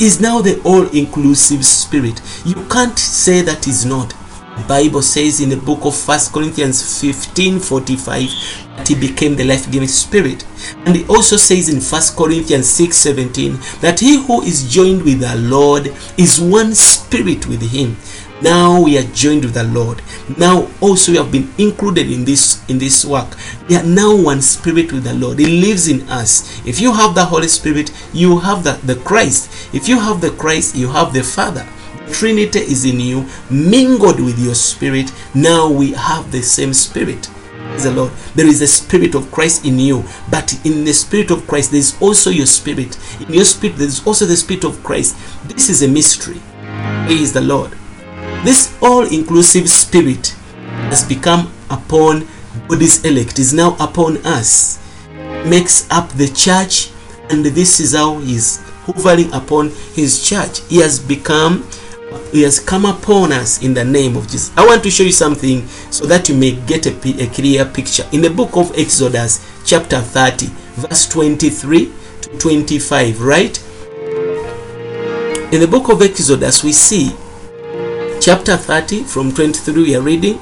is 0.00 0.20
now 0.20 0.42
the 0.42 0.60
all 0.62 0.86
inclusive 0.88 1.64
spirit. 1.64 2.20
You 2.44 2.66
can't 2.68 2.98
say 2.98 3.42
that 3.42 3.66
is 3.66 3.86
not. 3.86 4.14
The 4.56 4.64
Bible 4.68 5.02
says 5.02 5.40
in 5.40 5.50
the 5.50 5.56
book 5.56 5.84
of 5.84 5.94
First 5.94 6.32
Corinthians 6.32 7.00
15 7.00 7.60
45 7.60 8.30
that 8.76 8.88
he 8.88 8.94
became 8.94 9.36
the 9.36 9.44
life 9.44 9.70
giving 9.70 9.88
spirit. 9.88 10.46
And 10.86 10.96
it 10.96 11.08
also 11.10 11.36
says 11.36 11.68
in 11.68 11.80
First 11.80 12.16
Corinthians 12.16 12.68
6 12.70 12.96
17 12.96 13.58
that 13.80 14.00
he 14.00 14.16
who 14.24 14.42
is 14.42 14.70
joined 14.70 15.02
with 15.02 15.20
the 15.20 15.36
Lord 15.36 15.94
is 16.16 16.40
one 16.40 16.74
spirit 16.74 17.46
with 17.46 17.70
him. 17.70 17.96
Now 18.42 18.82
we 18.82 18.98
are 18.98 19.02
joined 19.14 19.44
with 19.44 19.54
the 19.54 19.64
lord 19.64 20.02
now 20.36 20.68
also 20.80 21.12
we 21.12 21.18
have 21.18 21.32
been 21.32 21.48
included 21.58 22.10
in 22.10 22.24
this 22.24 22.62
in 22.68 22.78
this 22.78 23.04
work 23.04 23.36
we 23.68 23.76
are 23.76 23.82
now 23.82 24.14
one 24.14 24.42
spirit 24.42 24.92
with 24.92 25.04
the 25.04 25.14
lord 25.14 25.38
he 25.38 25.60
lives 25.60 25.88
in 25.88 26.06
us 26.08 26.60
if 26.66 26.80
you 26.80 26.92
have 26.92 27.14
the 27.14 27.24
holy 27.24 27.48
spirit 27.48 27.90
you 28.12 28.38
have 28.38 28.62
the, 28.62 28.72
the 28.84 28.96
christ 29.00 29.74
if 29.74 29.88
you 29.88 29.98
have 29.98 30.20
the 30.20 30.30
christ 30.32 30.76
you 30.76 30.88
have 30.88 31.12
the 31.12 31.22
father 31.22 31.66
trinity 32.12 32.60
is 32.60 32.84
in 32.84 33.00
you 33.00 33.26
mingled 33.50 34.20
with 34.20 34.38
your 34.38 34.54
spirit 34.54 35.10
now 35.34 35.70
we 35.70 35.92
have 35.92 36.30
the 36.30 36.42
same 36.42 36.74
spirit 36.74 37.28
the 37.82 37.92
Lord. 37.92 38.12
There 38.34 38.46
is 38.46 38.62
a 38.62 38.66
spirit 38.66 39.14
of 39.14 39.30
Christ 39.30 39.66
in 39.66 39.78
you, 39.78 40.02
but 40.30 40.54
in 40.64 40.84
the 40.84 40.94
spirit 40.94 41.30
of 41.30 41.46
Christ, 41.46 41.72
there 41.72 41.80
is 41.80 41.94
also 42.00 42.30
your 42.30 42.46
spirit. 42.46 42.96
In 43.20 43.34
your 43.34 43.44
spirit, 43.44 43.76
there 43.76 43.86
is 43.86 44.06
also 44.06 44.24
the 44.24 44.36
spirit 44.36 44.64
of 44.64 44.82
Christ. 44.82 45.14
This 45.46 45.68
is 45.68 45.82
a 45.82 45.88
mystery. 45.88 46.40
Praise 47.06 47.34
the 47.34 47.42
Lord. 47.42 47.76
This 48.44 48.76
all 48.80 49.06
inclusive 49.06 49.68
spirit 49.68 50.28
has 50.90 51.06
become 51.06 51.52
upon 51.70 52.26
God's 52.68 53.04
elect, 53.04 53.38
is 53.38 53.52
now 53.52 53.76
upon 53.80 54.18
us, 54.18 54.78
makes 55.46 55.90
up 55.90 56.08
the 56.10 56.28
church, 56.28 56.90
and 57.30 57.44
this 57.44 57.80
is 57.80 57.94
how 57.94 58.18
he's 58.18 58.60
hovering 58.84 59.32
upon 59.32 59.70
his 59.94 60.26
church. 60.28 60.60
He 60.68 60.78
has 60.78 60.98
become 60.98 61.66
he 62.32 62.42
has 62.42 62.60
come 62.60 62.84
upon 62.84 63.32
us 63.32 63.62
in 63.62 63.74
the 63.74 63.84
name 63.84 64.16
of 64.16 64.24
Jesus. 64.24 64.56
I 64.56 64.64
want 64.64 64.82
to 64.84 64.90
show 64.90 65.02
you 65.02 65.12
something 65.12 65.66
so 65.90 66.06
that 66.06 66.28
you 66.28 66.36
may 66.36 66.52
get 66.52 66.86
a, 66.86 67.22
a 67.22 67.26
clear 67.28 67.64
picture. 67.64 68.04
In 68.12 68.22
the 68.22 68.30
book 68.30 68.56
of 68.56 68.76
Exodus, 68.78 69.44
chapter 69.64 70.00
30, 70.00 70.46
verse 70.76 71.08
23 71.08 71.92
to 72.22 72.38
25, 72.38 73.20
right? 73.20 73.62
In 75.52 75.60
the 75.60 75.68
book 75.68 75.88
of 75.88 76.02
Exodus, 76.02 76.64
we 76.64 76.72
see 76.72 77.10
chapter 78.26 78.56
30 78.56 79.04
from 79.04 79.30
23, 79.30 79.82
we 79.84 79.94
are 79.94 80.00
reading 80.02 80.36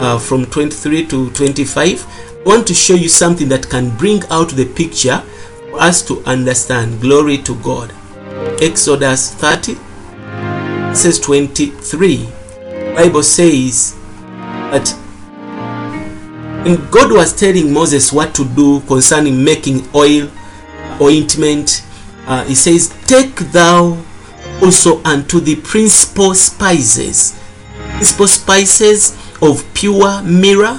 uh, 0.00 0.18
from 0.18 0.46
23 0.46 1.06
to 1.08 1.30
25. 1.32 2.06
I 2.06 2.42
want 2.48 2.66
to 2.68 2.72
show 2.72 2.94
you 2.94 3.10
something 3.10 3.46
that 3.50 3.68
can 3.68 3.94
bring 3.98 4.22
out 4.30 4.48
the 4.52 4.64
picture 4.64 5.18
for 5.68 5.82
us 5.82 6.00
to 6.08 6.22
understand. 6.24 6.98
Glory 7.02 7.36
to 7.36 7.54
God. 7.56 7.92
Exodus 8.62 9.34
30 9.34 9.74
says 10.94 11.20
23 11.20 12.26
bible 12.96 13.22
says 13.22 13.94
that 14.72 14.90
and 16.66 16.90
god 16.90 17.12
was 17.12 17.32
telling 17.38 17.72
moses 17.72 18.12
what 18.12 18.34
to 18.34 18.44
do 18.56 18.80
concerning 18.88 19.44
making 19.44 19.86
oil 19.94 20.28
ointment 21.00 21.86
uh, 22.26 22.42
he 22.44 22.54
says 22.56 22.88
take 23.06 23.36
thou 23.52 23.96
also 24.62 25.02
unto 25.04 25.40
the 25.40 25.56
principal 25.56 26.34
spices. 26.34 27.38
Principal 27.96 28.28
spices 28.28 29.16
of 29.42 29.64
pure 29.74 30.22
myrrh 30.22 30.76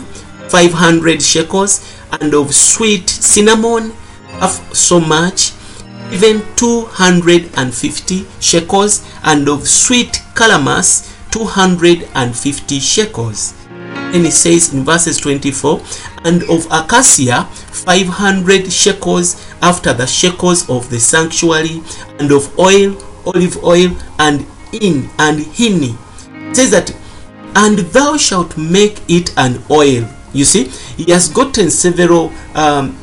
500 0.49 1.21
shekels 1.21 1.97
and 2.19 2.33
of 2.33 2.53
sweet 2.53 3.09
cinnamon 3.09 3.91
half 4.39 4.73
so 4.75 4.99
much 4.99 5.53
even 6.11 6.41
250 6.57 8.25
shekels 8.39 9.01
and 9.23 9.47
of 9.47 9.67
sweet 9.67 10.21
calamus 10.35 11.07
250 11.31 12.79
shekels. 12.79 13.53
And 13.69 14.25
it 14.25 14.33
says 14.33 14.73
in 14.73 14.83
verses 14.83 15.17
24 15.17 15.81
and 16.25 16.43
of 16.43 16.67
acacia 16.69 17.45
500 17.45 18.71
shekels 18.71 19.41
after 19.61 19.93
the 19.93 20.05
shekels 20.05 20.69
of 20.69 20.89
the 20.89 20.99
sanctuary 20.99 21.81
and 22.19 22.31
of 22.33 22.59
oil 22.59 22.97
olive 23.25 23.63
oil 23.63 23.95
and 24.19 24.45
in 24.73 25.09
and 25.19 25.39
hinny 25.39 25.95
says 26.53 26.71
that 26.71 26.95
and 27.55 27.79
thou 27.79 28.17
shalt 28.17 28.57
make 28.57 29.01
it 29.09 29.33
an 29.37 29.61
oil 29.69 30.07
you 30.33 30.45
see 30.45 30.65
he 30.95 31.11
has 31.11 31.27
gotten 31.27 31.69
several 31.69 32.31
um, 32.55 32.97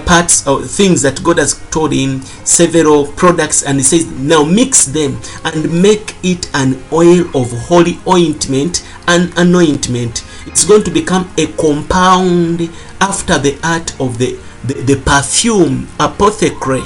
parts 0.00 0.46
or 0.46 0.62
things 0.62 1.02
that 1.02 1.22
God 1.22 1.38
has 1.38 1.54
told 1.70 1.92
him, 1.92 2.22
several 2.44 3.06
products, 3.12 3.62
and 3.62 3.78
he 3.78 3.84
says, 3.84 4.06
Now 4.06 4.44
mix 4.44 4.86
them 4.86 5.18
and 5.44 5.82
make 5.82 6.16
it 6.22 6.50
an 6.54 6.82
oil 6.92 7.26
of 7.36 7.50
holy 7.66 7.98
ointment 8.08 8.86
and 9.06 9.32
anointment. 9.36 10.24
It's 10.46 10.64
going 10.64 10.84
to 10.84 10.90
become 10.90 11.32
a 11.38 11.46
compound 11.52 12.70
after 13.00 13.38
the 13.38 13.58
art 13.62 13.98
of 14.00 14.18
the, 14.18 14.38
the, 14.64 14.74
the 14.74 15.02
perfume 15.04 15.88
apothecary. 16.00 16.82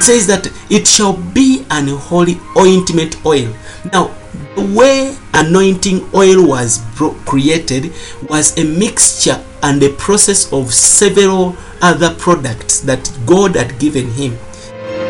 Says 0.00 0.26
that 0.26 0.52
it 0.70 0.86
shall 0.86 1.16
be 1.32 1.64
an 1.70 1.88
holy 1.88 2.38
ointment 2.56 3.24
oil. 3.24 3.54
Now, 3.92 4.14
the 4.54 4.62
way 4.76 5.16
anointing 5.32 6.08
oil 6.14 6.46
was 6.46 6.80
created 7.24 7.92
was 8.28 8.56
a 8.58 8.64
mixture 8.64 9.42
and 9.62 9.82
a 9.82 9.90
process 9.94 10.52
of 10.52 10.72
several 10.72 11.56
other 11.80 12.14
products 12.14 12.80
that 12.80 13.10
God 13.26 13.56
had 13.56 13.78
given 13.78 14.10
him. 14.10 14.36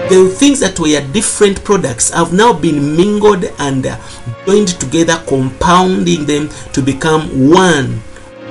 The 0.08 0.34
things 0.38 0.60
that 0.60 0.78
were 0.78 1.00
different 1.12 1.64
products 1.64 2.10
have 2.10 2.32
now 2.32 2.52
been 2.52 2.96
mingled 2.96 3.44
and 3.58 3.86
uh, 3.86 3.98
joined 4.46 4.68
together, 4.68 5.22
compounding 5.26 6.26
them 6.26 6.50
to 6.72 6.82
become 6.82 7.50
one 7.50 8.02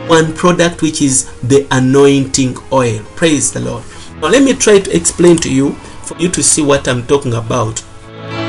one 0.08 0.34
product, 0.34 0.82
which 0.82 1.02
is 1.02 1.32
the 1.44 1.66
anointing 1.72 2.58
oil. 2.72 3.02
Praise 3.16 3.54
the 3.54 3.62
Lord. 3.62 3.84
Now, 4.16 4.28
let 4.28 4.44
me 4.44 4.54
try 4.54 4.80
to 4.80 4.96
explain 4.96 5.38
to 5.38 5.54
you 5.54 5.76
for 6.14 6.22
you 6.22 6.30
to 6.30 6.44
see 6.44 6.62
what 6.62 6.88
I'm 6.88 7.06
talking 7.06 7.34
about. 7.34 7.84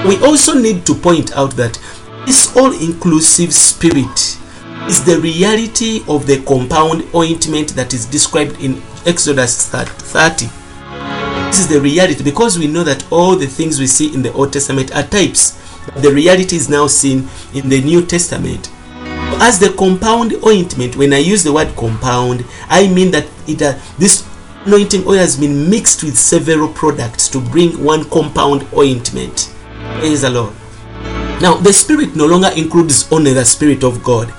We 0.07 0.23
also 0.23 0.59
need 0.59 0.87
to 0.87 0.95
point 0.95 1.37
out 1.37 1.57
that 1.57 1.79
this 2.27 2.55
all 2.57 2.73
inclusive 2.73 3.53
spirit 3.53 4.39
is 4.89 5.05
the 5.05 5.19
reality 5.21 6.03
of 6.09 6.27
the 6.27 6.43
compound 6.45 7.05
ointment 7.15 7.71
that 7.71 7.95
is 7.95 8.07
described 8.07 8.61
in 8.61 8.83
Exodus 9.07 9.69
30. 9.71 10.47
This 11.47 11.61
is 11.61 11.69
the 11.69 11.81
reality 11.81 12.23
because 12.25 12.59
we 12.59 12.67
know 12.67 12.85
that 12.85 13.11
all 13.13 13.37
the 13.37 13.47
things 13.47 13.79
we 13.79 13.87
see 13.87 14.13
in 14.15 14.23
the 14.23 14.33
Old 14.33 14.53
Testament 14.53 14.95
are 14.95 15.05
types. 15.05 15.61
The 15.97 16.13
reality 16.13 16.57
is 16.57 16.69
now 16.69 16.87
seen 16.87 17.29
in 17.55 17.69
the 17.69 17.81
New 17.83 18.05
Testament. 18.05 18.71
As 19.41 19.59
the 19.59 19.75
compound 19.77 20.33
ointment, 20.47 20.97
when 20.97 21.13
I 21.13 21.19
use 21.19 21.43
the 21.43 21.53
word 21.53 21.75
compound, 21.77 22.45
I 22.69 22.89
mean 22.89 23.11
that 23.11 23.27
it 23.47 23.61
uh, 23.63 23.79
this 23.99 24.27
anointing 24.67 25.07
oil 25.07 25.15
has 25.15 25.37
been 25.37 25.69
mixed 25.69 26.03
with 26.03 26.17
several 26.17 26.69
products 26.69 27.29
to 27.29 27.41
bring 27.41 27.83
one 27.83 28.09
compound 28.11 28.67
ointment. 28.75 29.55
Praise 29.99 30.23
the 30.23 30.31
Lord. 30.31 30.55
Now, 31.41 31.55
the 31.57 31.73
Spirit 31.73 32.17
no 32.17 32.27
longer 32.27 32.51
includes 32.57 33.11
only 33.13 33.33
the 33.33 33.45
Spirit 33.45 33.85
of 33.85 34.03
God, 34.03 34.33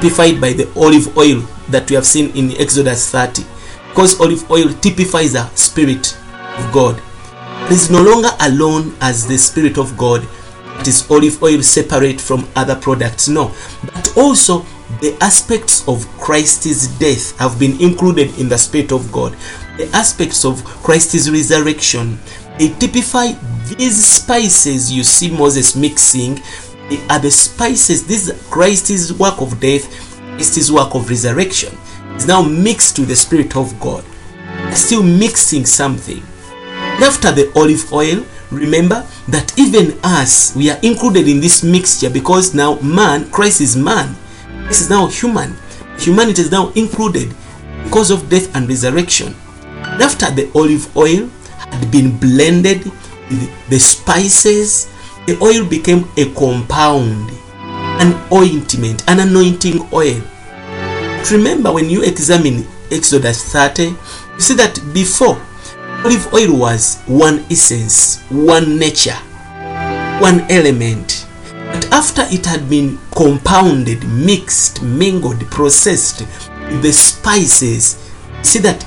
typified 0.00 0.40
by 0.40 0.52
the 0.52 0.70
olive 0.76 1.16
oil 1.18 1.40
that 1.68 1.90
we 1.90 1.96
have 1.96 2.06
seen 2.06 2.34
in 2.36 2.56
Exodus 2.60 3.10
30. 3.10 3.44
Because 3.88 4.20
olive 4.20 4.50
oil 4.50 4.68
typifies 4.80 5.34
the 5.34 5.46
Spirit 5.54 6.16
of 6.58 6.72
God. 6.72 7.02
It 7.66 7.72
is 7.72 7.90
no 7.90 8.02
longer 8.02 8.30
alone 8.40 8.94
as 9.00 9.26
the 9.26 9.36
Spirit 9.36 9.76
of 9.76 9.96
God. 9.98 10.26
It 10.80 10.88
is 10.88 11.10
olive 11.10 11.42
oil 11.42 11.62
separate 11.62 12.20
from 12.20 12.48
other 12.54 12.76
products. 12.76 13.28
No. 13.28 13.54
But 13.82 14.16
also 14.16 14.64
the 15.00 15.16
aspects 15.20 15.86
of 15.88 16.06
Christ's 16.18 16.86
death 16.98 17.36
have 17.38 17.58
been 17.58 17.80
included 17.80 18.38
in 18.38 18.48
the 18.48 18.56
Spirit 18.56 18.92
of 18.92 19.10
God. 19.10 19.36
The 19.76 19.88
aspects 19.92 20.44
of 20.44 20.64
Christ's 20.64 21.28
resurrection. 21.28 22.18
They 22.58 22.70
typify 22.70 23.32
these 23.68 24.04
spices 24.04 24.92
you 24.92 25.02
see 25.04 25.30
Moses 25.30 25.76
mixing. 25.76 26.40
They 26.88 27.04
are 27.08 27.18
the 27.18 27.30
spices. 27.30 28.06
This 28.06 28.28
is 28.28 28.48
Christ's 28.48 29.12
work 29.12 29.40
of 29.40 29.60
death, 29.60 29.84
Christ's 30.36 30.70
work 30.70 30.94
of 30.94 31.08
resurrection. 31.10 31.76
Is 32.14 32.26
now 32.26 32.40
mixed 32.42 32.98
with 32.98 33.08
the 33.08 33.16
Spirit 33.16 33.56
of 33.56 33.78
God. 33.78 34.02
Still 34.72 35.02
mixing 35.02 35.66
something. 35.66 36.22
After 36.98 37.30
the 37.30 37.52
olive 37.54 37.92
oil, 37.92 38.24
remember 38.50 39.06
that 39.28 39.52
even 39.58 39.98
us, 40.02 40.56
we 40.56 40.70
are 40.70 40.78
included 40.82 41.28
in 41.28 41.40
this 41.40 41.62
mixture 41.62 42.08
because 42.08 42.54
now 42.54 42.78
man, 42.80 43.30
Christ 43.30 43.60
is 43.60 43.76
man. 43.76 44.16
This 44.68 44.80
is 44.80 44.90
now 44.90 45.06
human. 45.08 45.54
Humanity 45.98 46.42
is 46.42 46.50
now 46.50 46.70
included 46.70 47.34
because 47.84 48.10
of 48.10 48.30
death 48.30 48.54
and 48.56 48.68
resurrection. 48.68 49.34
After 50.00 50.30
the 50.30 50.50
olive 50.54 50.94
oil 50.96 51.28
had 51.58 51.90
been 51.90 52.16
blended 52.18 52.84
with 52.84 53.68
the 53.68 53.78
spices, 53.78 54.88
the 55.26 55.38
oil 55.42 55.64
became 55.64 56.08
a 56.16 56.32
compound, 56.34 57.30
an 58.00 58.14
ointment, 58.32 59.02
an 59.08 59.20
anointing 59.20 59.88
oil. 59.92 60.20
Remember 61.32 61.72
when 61.72 61.90
you 61.90 62.02
examine 62.02 62.66
Exodus 62.90 63.52
30, 63.52 63.82
you 63.84 63.96
see 64.38 64.54
that 64.54 64.80
before 64.94 65.40
olive 66.04 66.32
oil 66.32 66.56
was 66.56 67.02
one 67.06 67.44
essence, 67.50 68.22
one 68.30 68.78
nature, 68.78 69.18
one 70.20 70.40
element. 70.50 71.26
But 71.50 71.92
after 71.92 72.22
it 72.30 72.46
had 72.46 72.70
been 72.70 72.98
compounded, 73.12 74.04
mixed, 74.04 74.82
mingled, 74.82 75.40
processed 75.50 76.20
with 76.20 76.82
the 76.82 76.92
spices, 76.92 78.10
see 78.42 78.60
that 78.60 78.86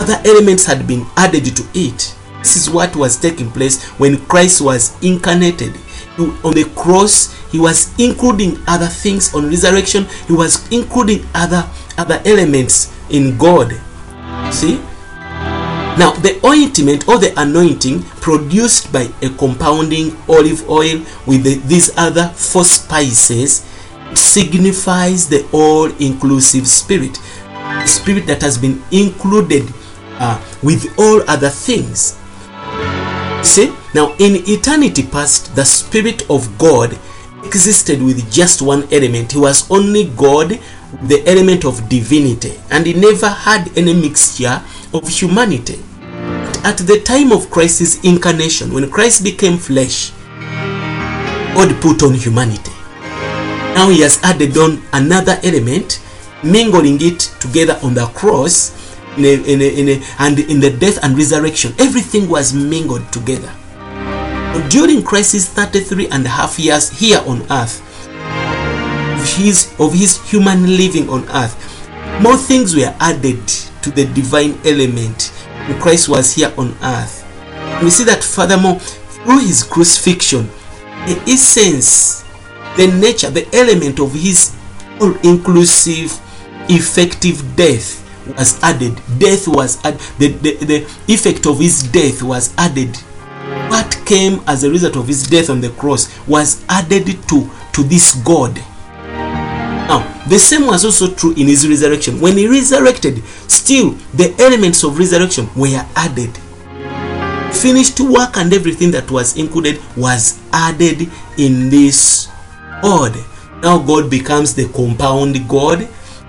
other 0.00 0.20
elements 0.24 0.64
had 0.66 0.86
been 0.86 1.06
added 1.16 1.44
to 1.56 1.62
it. 1.74 2.14
This 2.38 2.56
is 2.56 2.70
what 2.70 2.96
was 2.96 3.18
taking 3.20 3.50
place 3.50 3.84
when 3.98 4.16
Christ 4.26 4.60
was 4.62 4.96
incarnated. 5.02 5.76
He 6.16 6.22
on 6.42 6.52
the 6.52 6.64
cross 6.74 7.32
he 7.50 7.58
was 7.58 7.92
including 7.98 8.58
other 8.66 8.86
things 8.86 9.34
on 9.34 9.46
resurrection 9.48 10.06
he 10.26 10.32
was 10.32 10.70
including 10.72 11.24
other 11.34 11.68
other 11.98 12.20
elements 12.24 12.92
in 13.10 13.36
god 13.38 13.72
see 14.52 14.76
now 15.98 16.12
the 16.22 16.38
ointment 16.44 17.08
or 17.08 17.18
the 17.18 17.32
anointing 17.40 18.02
produced 18.20 18.92
by 18.92 19.08
a 19.22 19.28
compounding 19.30 20.16
olive 20.28 20.68
oil 20.68 20.98
with 21.26 21.42
the- 21.44 21.60
these 21.66 21.90
other 21.96 22.28
four 22.34 22.64
spices 22.64 23.64
signifies 24.14 25.28
the 25.28 25.46
all-inclusive 25.52 26.66
spirit 26.66 27.18
spirit 27.86 28.26
that 28.26 28.42
has 28.42 28.58
been 28.58 28.82
included 28.90 29.62
uh, 30.20 30.40
with 30.62 30.86
all 30.98 31.22
other 31.28 31.50
things 31.50 32.20
See, 33.42 33.72
now 33.94 34.14
in 34.18 34.36
eternity 34.46 35.02
past, 35.02 35.56
the 35.56 35.64
Spirit 35.64 36.28
of 36.28 36.58
God 36.58 36.98
existed 37.42 38.02
with 38.02 38.30
just 38.30 38.60
one 38.60 38.86
element. 38.92 39.32
He 39.32 39.38
was 39.38 39.68
only 39.70 40.12
God, 40.14 40.60
the 41.04 41.22
element 41.26 41.64
of 41.64 41.88
divinity, 41.88 42.60
and 42.70 42.84
he 42.86 42.92
never 42.92 43.28
had 43.28 43.76
any 43.78 43.94
mixture 43.94 44.62
of 44.92 45.08
humanity. 45.08 45.80
At 46.62 46.76
the 46.76 47.00
time 47.02 47.32
of 47.32 47.50
Christ's 47.50 48.04
incarnation, 48.04 48.74
when 48.74 48.90
Christ 48.90 49.24
became 49.24 49.56
flesh, 49.56 50.12
God 51.54 51.74
put 51.80 52.02
on 52.02 52.12
humanity. 52.12 52.72
Now 53.74 53.88
he 53.88 54.02
has 54.02 54.22
added 54.22 54.56
on 54.58 54.82
another 54.92 55.38
element, 55.42 56.02
mingling 56.44 56.98
it 57.00 57.20
together 57.40 57.78
on 57.82 57.94
the 57.94 58.04
cross, 58.08 58.76
in 59.16 59.24
a, 59.24 59.52
in 59.52 59.60
a, 59.60 59.80
in 59.80 59.88
a, 59.88 60.04
and 60.18 60.38
in 60.38 60.60
the 60.60 60.70
death 60.70 60.98
and 61.02 61.16
resurrection. 61.16 61.74
Everything 61.78 62.28
was 62.28 62.52
mingled 62.52 63.12
together. 63.12 63.52
During 64.68 65.02
Christ's 65.02 65.48
33 65.48 66.08
and 66.08 66.26
a 66.26 66.28
half 66.28 66.58
years 66.58 66.90
here 66.90 67.22
on 67.26 67.42
earth, 67.50 67.80
of 69.20 69.36
his, 69.36 69.74
of 69.78 69.92
his 69.92 70.20
human 70.30 70.76
living 70.76 71.08
on 71.08 71.28
earth, 71.30 71.56
more 72.22 72.36
things 72.36 72.74
were 72.74 72.94
added 73.00 73.46
to 73.82 73.90
the 73.90 74.06
divine 74.14 74.58
element 74.64 75.32
when 75.66 75.80
Christ 75.80 76.08
was 76.08 76.34
here 76.34 76.52
on 76.56 76.74
earth. 76.82 77.26
We 77.82 77.90
see 77.90 78.04
that 78.04 78.22
furthermore, 78.22 78.78
through 78.78 79.40
his 79.40 79.62
crucifixion, 79.62 80.46
the 81.06 81.22
essence, 81.28 82.24
the 82.76 82.86
nature, 83.00 83.30
the 83.30 83.48
element 83.54 84.00
of 84.00 84.12
his 84.12 84.56
all 85.00 85.16
inclusive, 85.26 86.12
effective 86.68 87.56
death 87.56 88.06
was 88.26 88.62
added. 88.62 89.00
Death 89.18 89.48
was 89.48 89.82
added. 89.84 90.00
The, 90.18 90.28
the, 90.28 90.56
the 90.64 90.78
effect 91.08 91.46
of 91.46 91.58
his 91.58 91.82
death 91.82 92.22
was 92.22 92.54
added. 92.56 92.96
What 93.68 94.02
came 94.04 94.40
as 94.46 94.64
a 94.64 94.70
result 94.70 94.96
of 94.96 95.06
his 95.06 95.26
death 95.26 95.50
on 95.50 95.60
the 95.60 95.70
cross 95.70 96.08
was 96.26 96.64
added 96.68 97.06
to, 97.28 97.50
to 97.72 97.82
this 97.82 98.14
God. 98.16 98.56
Now, 99.90 100.22
the 100.28 100.38
same 100.38 100.66
was 100.66 100.84
also 100.84 101.14
true 101.14 101.32
in 101.32 101.46
his 101.48 101.68
resurrection. 101.68 102.20
When 102.20 102.36
he 102.36 102.46
resurrected, 102.46 103.24
still 103.48 103.92
the 104.14 104.34
elements 104.38 104.84
of 104.84 104.98
resurrection 104.98 105.48
were 105.56 105.84
added. 105.96 106.30
Finished 107.52 107.98
work 108.00 108.36
and 108.36 108.52
everything 108.52 108.92
that 108.92 109.10
was 109.10 109.36
included 109.36 109.80
was 109.96 110.40
added 110.52 111.08
in 111.36 111.68
this 111.68 112.28
God. 112.82 113.16
Now 113.62 113.78
God 113.78 114.08
becomes 114.08 114.54
the 114.54 114.68
compound 114.68 115.48
God, 115.48 115.88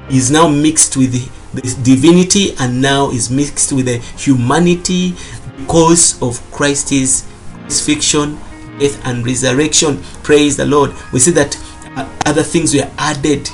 is 0.10 0.32
now 0.32 0.48
mixed 0.48 0.98
with 0.98 1.14
the, 1.54 1.62
divinity 1.84 2.56
and 2.60 2.82
now 2.82 3.10
is 3.12 3.30
mixed 3.30 3.74
with 3.74 3.86
the 3.86 3.98
humanity 4.18 5.16
because 5.58 6.22
of 6.22 6.40
Christ's 6.52 7.26
crucifixion, 7.64 8.38
death, 8.80 9.06
and 9.06 9.26
resurrection. 9.26 10.02
Praise 10.24 10.58
the 10.58 10.66
Lord. 10.66 10.94
We 11.14 11.20
see 11.20 11.32
that 11.32 11.58
uh, 11.96 12.10
other 12.26 12.44
things 12.44 12.74
were 12.74 12.90
added 12.98 13.50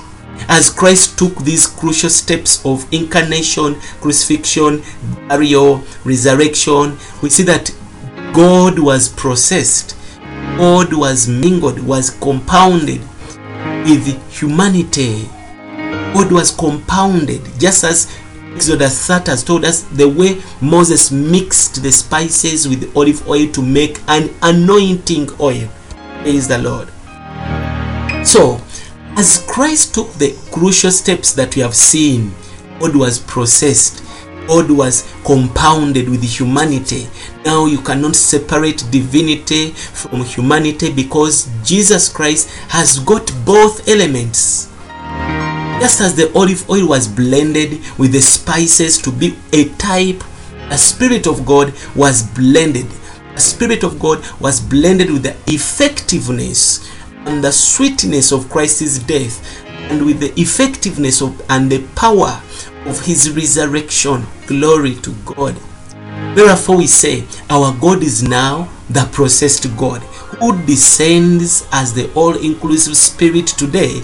as 0.49 0.69
Christ 0.69 1.17
took 1.17 1.35
these 1.39 1.67
crucial 1.67 2.09
steps 2.09 2.65
of 2.65 2.91
incarnation, 2.93 3.75
crucifixion, 4.01 4.83
burial, 5.27 5.83
resurrection. 6.05 6.97
We 7.21 7.29
see 7.29 7.43
that 7.43 7.75
God 8.33 8.79
was 8.79 9.09
processed, 9.09 9.97
God 10.57 10.93
was 10.93 11.27
mingled, 11.27 11.79
was 11.79 12.11
compounded 12.11 13.01
with 13.85 14.39
humanity. 14.39 15.29
God 16.13 16.31
was 16.31 16.51
compounded, 16.51 17.41
just 17.59 17.83
as 17.83 18.15
Exodus 18.53 19.05
30 19.05 19.31
has 19.31 19.43
told 19.43 19.65
us 19.65 19.83
the 19.83 20.09
way 20.09 20.41
Moses 20.61 21.11
mixed 21.11 21.83
the 21.83 21.91
spices 21.91 22.67
with 22.67 22.95
olive 22.97 23.27
oil 23.27 23.47
to 23.51 23.61
make 23.61 23.99
an 24.07 24.33
anointing 24.41 25.29
oil. 25.39 25.67
Praise 26.23 26.47
the 26.47 26.57
Lord. 26.57 26.89
So, 28.25 28.59
as 29.15 29.45
Christ 29.47 29.93
took 29.93 30.11
the 30.13 30.35
crucial 30.51 30.91
steps 30.91 31.33
that 31.33 31.55
we 31.55 31.61
have 31.61 31.75
seen, 31.75 32.33
God 32.79 32.95
was 32.95 33.19
processed, 33.19 34.03
God 34.47 34.71
was 34.71 35.11
compounded 35.25 36.09
with 36.09 36.23
humanity. 36.23 37.07
Now 37.45 37.65
you 37.65 37.79
cannot 37.79 38.15
separate 38.15 38.83
divinity 38.91 39.71
from 39.71 40.23
humanity 40.23 40.91
because 40.91 41.49
Jesus 41.63 42.09
Christ 42.09 42.49
has 42.69 42.99
got 42.99 43.31
both 43.45 43.87
elements. 43.87 44.66
Just 45.79 46.01
as 46.01 46.15
the 46.15 46.31
olive 46.33 46.67
oil 46.69 46.89
was 46.89 47.07
blended 47.07 47.79
with 47.99 48.11
the 48.11 48.21
spices 48.21 48.97
to 49.03 49.11
be 49.11 49.37
a 49.53 49.69
type, 49.75 50.23
the 50.69 50.77
Spirit 50.77 51.27
of 51.27 51.45
God 51.45 51.71
was 51.95 52.23
blended. 52.23 52.87
The 53.35 53.39
Spirit 53.39 53.83
of 53.83 53.99
God 53.99 54.25
was 54.41 54.59
blended 54.59 55.11
with 55.11 55.23
the 55.23 55.35
effectiveness 55.45 56.89
and 57.25 57.43
the 57.43 57.51
sweetness 57.51 58.31
of 58.31 58.49
Christ's 58.49 58.99
death 58.99 59.63
and 59.91 60.03
with 60.03 60.19
the 60.19 60.33
effectiveness 60.39 61.21
of 61.21 61.39
and 61.49 61.71
the 61.71 61.85
power 61.95 62.41
of 62.85 63.05
his 63.05 63.31
resurrection. 63.35 64.25
Glory 64.47 64.95
to 64.95 65.13
God. 65.25 65.55
Therefore, 66.35 66.77
we 66.77 66.87
say, 66.87 67.23
Our 67.51 67.77
God 67.79 68.01
is 68.01 68.23
now 68.23 68.67
the 68.89 69.07
processed 69.11 69.75
God 69.77 70.01
who 70.39 70.59
descends 70.65 71.67
as 71.71 71.93
the 71.93 72.11
all 72.13 72.35
inclusive 72.35 72.97
Spirit 72.97 73.47
today 73.47 74.01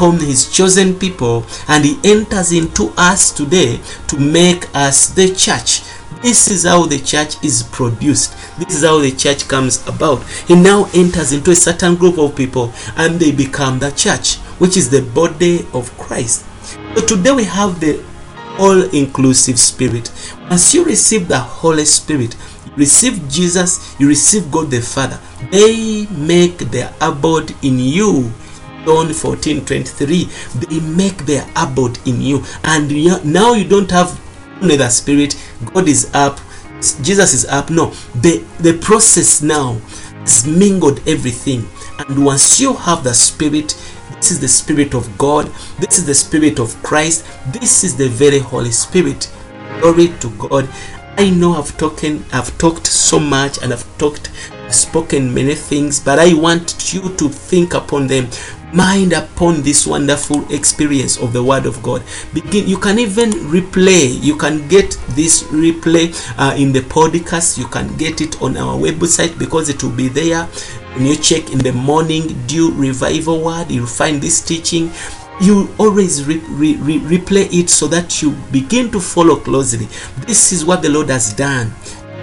upon 0.00 0.18
his 0.18 0.50
chosen 0.50 0.94
people 0.98 1.44
and 1.68 1.84
he 1.84 1.98
enters 2.04 2.52
into 2.52 2.90
us 2.96 3.30
today 3.30 3.78
to 4.08 4.18
make 4.18 4.64
us 4.74 5.10
the 5.10 5.28
church. 5.34 5.82
This 6.22 6.50
is 6.50 6.64
how 6.64 6.86
the 6.86 6.98
church 6.98 7.34
is 7.44 7.64
produced. 7.64 8.34
This 8.58 8.78
is 8.78 8.82
how 8.82 9.00
the 9.00 9.10
church 9.10 9.46
comes 9.46 9.86
about. 9.86 10.22
He 10.48 10.54
now 10.54 10.88
enters 10.94 11.34
into 11.34 11.50
a 11.50 11.54
certain 11.54 11.96
group 11.96 12.16
of 12.16 12.34
people 12.34 12.72
and 12.96 13.20
they 13.20 13.30
become 13.30 13.78
the 13.78 13.90
church, 13.90 14.36
which 14.58 14.78
is 14.78 14.88
the 14.88 15.02
body 15.02 15.66
of 15.74 15.94
Christ. 15.98 16.46
So 16.94 17.04
today 17.04 17.32
we 17.32 17.44
have 17.44 17.78
the 17.78 18.02
all 18.58 18.82
inclusive 18.94 19.58
spirit. 19.58 20.10
As 20.48 20.74
you 20.74 20.82
receive 20.82 21.28
the 21.28 21.38
Holy 21.38 21.84
Spirit, 21.84 22.36
receive 22.74 23.28
Jesus, 23.28 24.00
you 24.00 24.08
receive 24.08 24.50
God 24.50 24.70
the 24.70 24.80
Father. 24.80 25.20
They 25.50 26.06
make 26.06 26.56
their 26.70 26.90
abode 27.02 27.50
in 27.62 27.78
you. 27.78 28.32
John 28.84 29.12
14 29.12 29.64
23. 29.64 30.28
They 30.56 30.80
make 30.80 31.18
their 31.26 31.46
abode 31.56 31.98
in 32.06 32.20
you. 32.20 32.44
And 32.64 32.90
now 33.24 33.54
you 33.54 33.68
don't 33.68 33.90
have 33.90 34.18
the 34.60 34.88
Spirit, 34.88 35.36
God 35.72 35.88
is 35.88 36.10
up, 36.14 36.38
Jesus 37.02 37.34
is 37.34 37.46
up. 37.46 37.70
No, 37.70 37.90
the, 38.14 38.44
the 38.60 38.78
process 38.78 39.42
now 39.42 39.74
has 40.20 40.46
mingled 40.46 41.06
everything. 41.08 41.66
And 41.98 42.24
once 42.24 42.60
you 42.60 42.74
have 42.74 43.04
the 43.04 43.14
Spirit, 43.14 43.76
this 44.16 44.30
is 44.30 44.40
the 44.40 44.48
Spirit 44.48 44.94
of 44.94 45.16
God, 45.18 45.46
this 45.78 45.98
is 45.98 46.06
the 46.06 46.14
Spirit 46.14 46.58
of 46.58 46.80
Christ, 46.82 47.26
this 47.52 47.84
is 47.84 47.96
the 47.96 48.08
very 48.08 48.38
Holy 48.38 48.70
Spirit. 48.70 49.30
Glory 49.80 50.08
to 50.20 50.30
God. 50.30 50.68
I 51.16 51.30
know 51.30 51.54
I've 51.54 51.76
talking, 51.76 52.24
I've 52.32 52.56
talked 52.58 52.86
so 52.86 53.18
much 53.18 53.62
and 53.62 53.72
I've 53.72 53.98
talked, 53.98 54.30
spoken 54.68 55.34
many 55.34 55.54
things, 55.54 56.00
but 56.00 56.18
I 56.18 56.34
want 56.34 56.94
you 56.94 57.02
to 57.16 57.28
think 57.28 57.74
upon 57.74 58.06
them. 58.06 58.28
Mind 58.72 59.12
upon 59.12 59.62
this 59.62 59.86
wonderful 59.86 60.46
experience 60.52 61.18
of 61.18 61.32
the 61.32 61.42
Word 61.42 61.66
of 61.66 61.82
God. 61.82 62.02
Begin. 62.32 62.68
You 62.68 62.78
can 62.78 62.98
even 62.98 63.30
replay. 63.50 64.22
You 64.22 64.36
can 64.36 64.68
get 64.68 64.96
this 65.10 65.42
replay 65.44 66.14
uh, 66.38 66.54
in 66.56 66.72
the 66.72 66.80
podcast. 66.80 67.58
You 67.58 67.66
can 67.66 67.96
get 67.96 68.20
it 68.20 68.40
on 68.40 68.56
our 68.56 68.76
website 68.78 69.38
because 69.38 69.68
it 69.68 69.82
will 69.82 69.90
be 69.96 70.08
there. 70.08 70.44
When 70.94 71.06
you 71.06 71.16
check 71.16 71.50
in 71.52 71.58
the 71.58 71.72
morning 71.72 72.46
dew 72.46 72.72
revival 72.72 73.42
word, 73.42 73.70
you'll 73.70 73.86
find 73.86 74.20
this 74.20 74.40
teaching 74.40 74.90
you 75.40 75.74
always 75.78 76.26
re- 76.26 76.42
re- 76.50 76.76
re- 76.76 77.00
replay 77.00 77.50
it 77.52 77.70
so 77.70 77.86
that 77.88 78.20
you 78.20 78.32
begin 78.52 78.90
to 78.92 79.00
follow 79.00 79.36
closely. 79.36 79.86
This 80.26 80.52
is 80.52 80.64
what 80.64 80.82
the 80.82 80.90
Lord 80.90 81.08
has 81.08 81.32
done. 81.32 81.72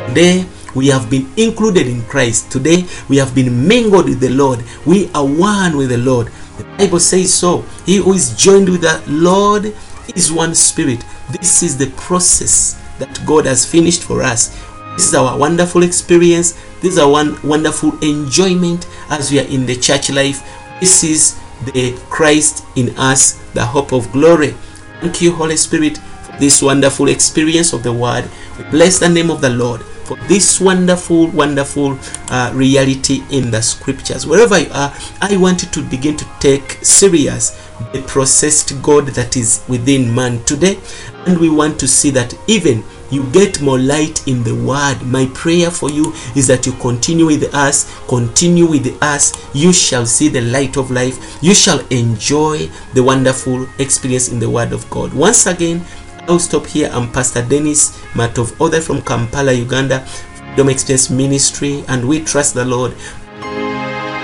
Today, 0.07 0.45
we 0.77 0.87
have 0.87 1.09
been 1.09 1.27
included 1.37 1.87
in 1.87 2.03
Christ. 2.03 2.51
Today, 2.51 2.85
we 3.09 3.17
have 3.17 3.33
been 3.33 3.67
mingled 3.67 4.05
with 4.05 4.19
the 4.19 4.29
Lord. 4.29 4.63
We 4.85 5.09
are 5.15 5.25
one 5.25 5.75
with 5.75 5.89
the 5.89 5.97
Lord. 5.97 6.27
The 6.57 6.65
Bible 6.77 6.99
says 6.99 7.33
so. 7.33 7.65
He 7.83 7.97
who 7.97 8.13
is 8.13 8.37
joined 8.37 8.69
with 8.69 8.81
the 8.81 9.03
Lord 9.07 9.75
is 10.15 10.31
one 10.31 10.53
spirit. 10.53 11.03
This 11.31 11.63
is 11.63 11.77
the 11.77 11.89
process 11.97 12.79
that 12.99 13.19
God 13.25 13.47
has 13.47 13.65
finished 13.65 14.03
for 14.03 14.21
us. 14.21 14.49
This 14.93 15.07
is 15.07 15.15
our 15.15 15.35
wonderful 15.37 15.81
experience. 15.81 16.53
This 16.79 16.93
is 16.93 16.99
our 16.99 17.09
one 17.09 17.41
wonderful 17.41 17.97
enjoyment 18.03 18.87
as 19.09 19.31
we 19.31 19.39
are 19.39 19.47
in 19.47 19.65
the 19.65 19.75
church 19.75 20.11
life. 20.11 20.45
This 20.79 21.03
is 21.03 21.39
the 21.65 21.99
Christ 22.09 22.63
in 22.75 22.95
us, 22.97 23.33
the 23.53 23.65
hope 23.65 23.93
of 23.93 24.11
glory. 24.11 24.53
Thank 25.01 25.23
you, 25.23 25.33
Holy 25.33 25.57
Spirit, 25.57 25.97
for 25.97 26.33
this 26.33 26.61
wonderful 26.61 27.07
experience 27.09 27.73
of 27.73 27.81
the 27.81 27.93
Word. 27.93 28.29
We 28.59 28.63
bless 28.65 28.99
the 28.99 29.09
name 29.09 29.31
of 29.31 29.41
the 29.41 29.49
Lord 29.49 29.81
for 30.07 30.17
this 30.27 30.61
wonderful, 30.61 31.27
wonderful 31.27 31.99
uh, 32.29 32.51
reality 32.55 33.23
in 33.29 33.51
the 33.51 33.61
scriptures. 33.61 34.25
Wherever 34.25 34.57
you 34.57 34.69
are, 34.73 34.93
I 35.21 35.35
want 35.37 35.63
you 35.63 35.69
to 35.69 35.81
begin 35.83 36.15
to 36.17 36.25
take 36.39 36.79
serious 36.81 37.67
the 37.93 38.01
processed 38.03 38.81
God 38.81 39.07
that 39.09 39.37
is 39.37 39.63
within 39.67 40.13
man 40.13 40.43
today. 40.45 40.79
And 41.25 41.37
we 41.37 41.49
want 41.49 41.79
to 41.81 41.87
see 41.87 42.09
that 42.11 42.33
even 42.47 42.83
you 43.09 43.23
get 43.31 43.61
more 43.61 43.79
light 43.79 44.27
in 44.27 44.43
the 44.43 44.55
word. 44.55 45.01
My 45.03 45.29
prayer 45.33 45.71
for 45.71 45.89
you 45.89 46.13
is 46.35 46.47
that 46.47 46.65
you 46.65 46.73
continue 46.73 47.25
with 47.25 47.53
us, 47.53 47.89
continue 48.07 48.65
with 48.65 49.01
us. 49.01 49.33
You 49.55 49.71
shall 49.71 50.05
see 50.05 50.27
the 50.27 50.41
light 50.41 50.77
of 50.77 50.91
life. 50.91 51.41
You 51.41 51.53
shall 51.53 51.85
enjoy 51.87 52.69
the 52.93 53.03
wonderful 53.03 53.67
experience 53.79 54.29
in 54.29 54.39
the 54.39 54.49
word 54.49 54.73
of 54.73 54.89
God. 54.89 55.13
Once 55.13 55.45
again, 55.45 55.85
I'll 56.27 56.39
stop 56.39 56.65
here. 56.67 56.89
I'm 56.91 57.09
Pastor 57.09 57.41
Dennis 57.41 57.91
Matov, 58.11 58.59
author 58.59 58.81
from 58.81 59.01
Kampala, 59.01 59.53
Uganda, 59.53 60.05
Freedom 60.05 60.67
Experience 60.67 61.09
Ministry, 61.09 61.85
and 61.87 62.05
we 62.05 62.21
trust 62.21 62.53
the 62.53 62.65
Lord. 62.65 62.93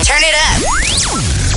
Turn 0.05 0.23
it 0.23 0.35
up. 0.35 1.02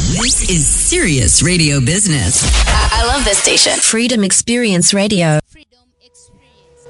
This 0.06 0.50
is 0.52 0.68
serious 0.68 1.42
radio 1.42 1.80
business. 1.80 2.44
I, 2.68 3.02
I 3.02 3.08
love 3.08 3.26
this 3.26 3.40
station. 3.40 3.74
Freedom 3.74 4.24
Experience 4.24 4.94
Radio. 4.94 5.40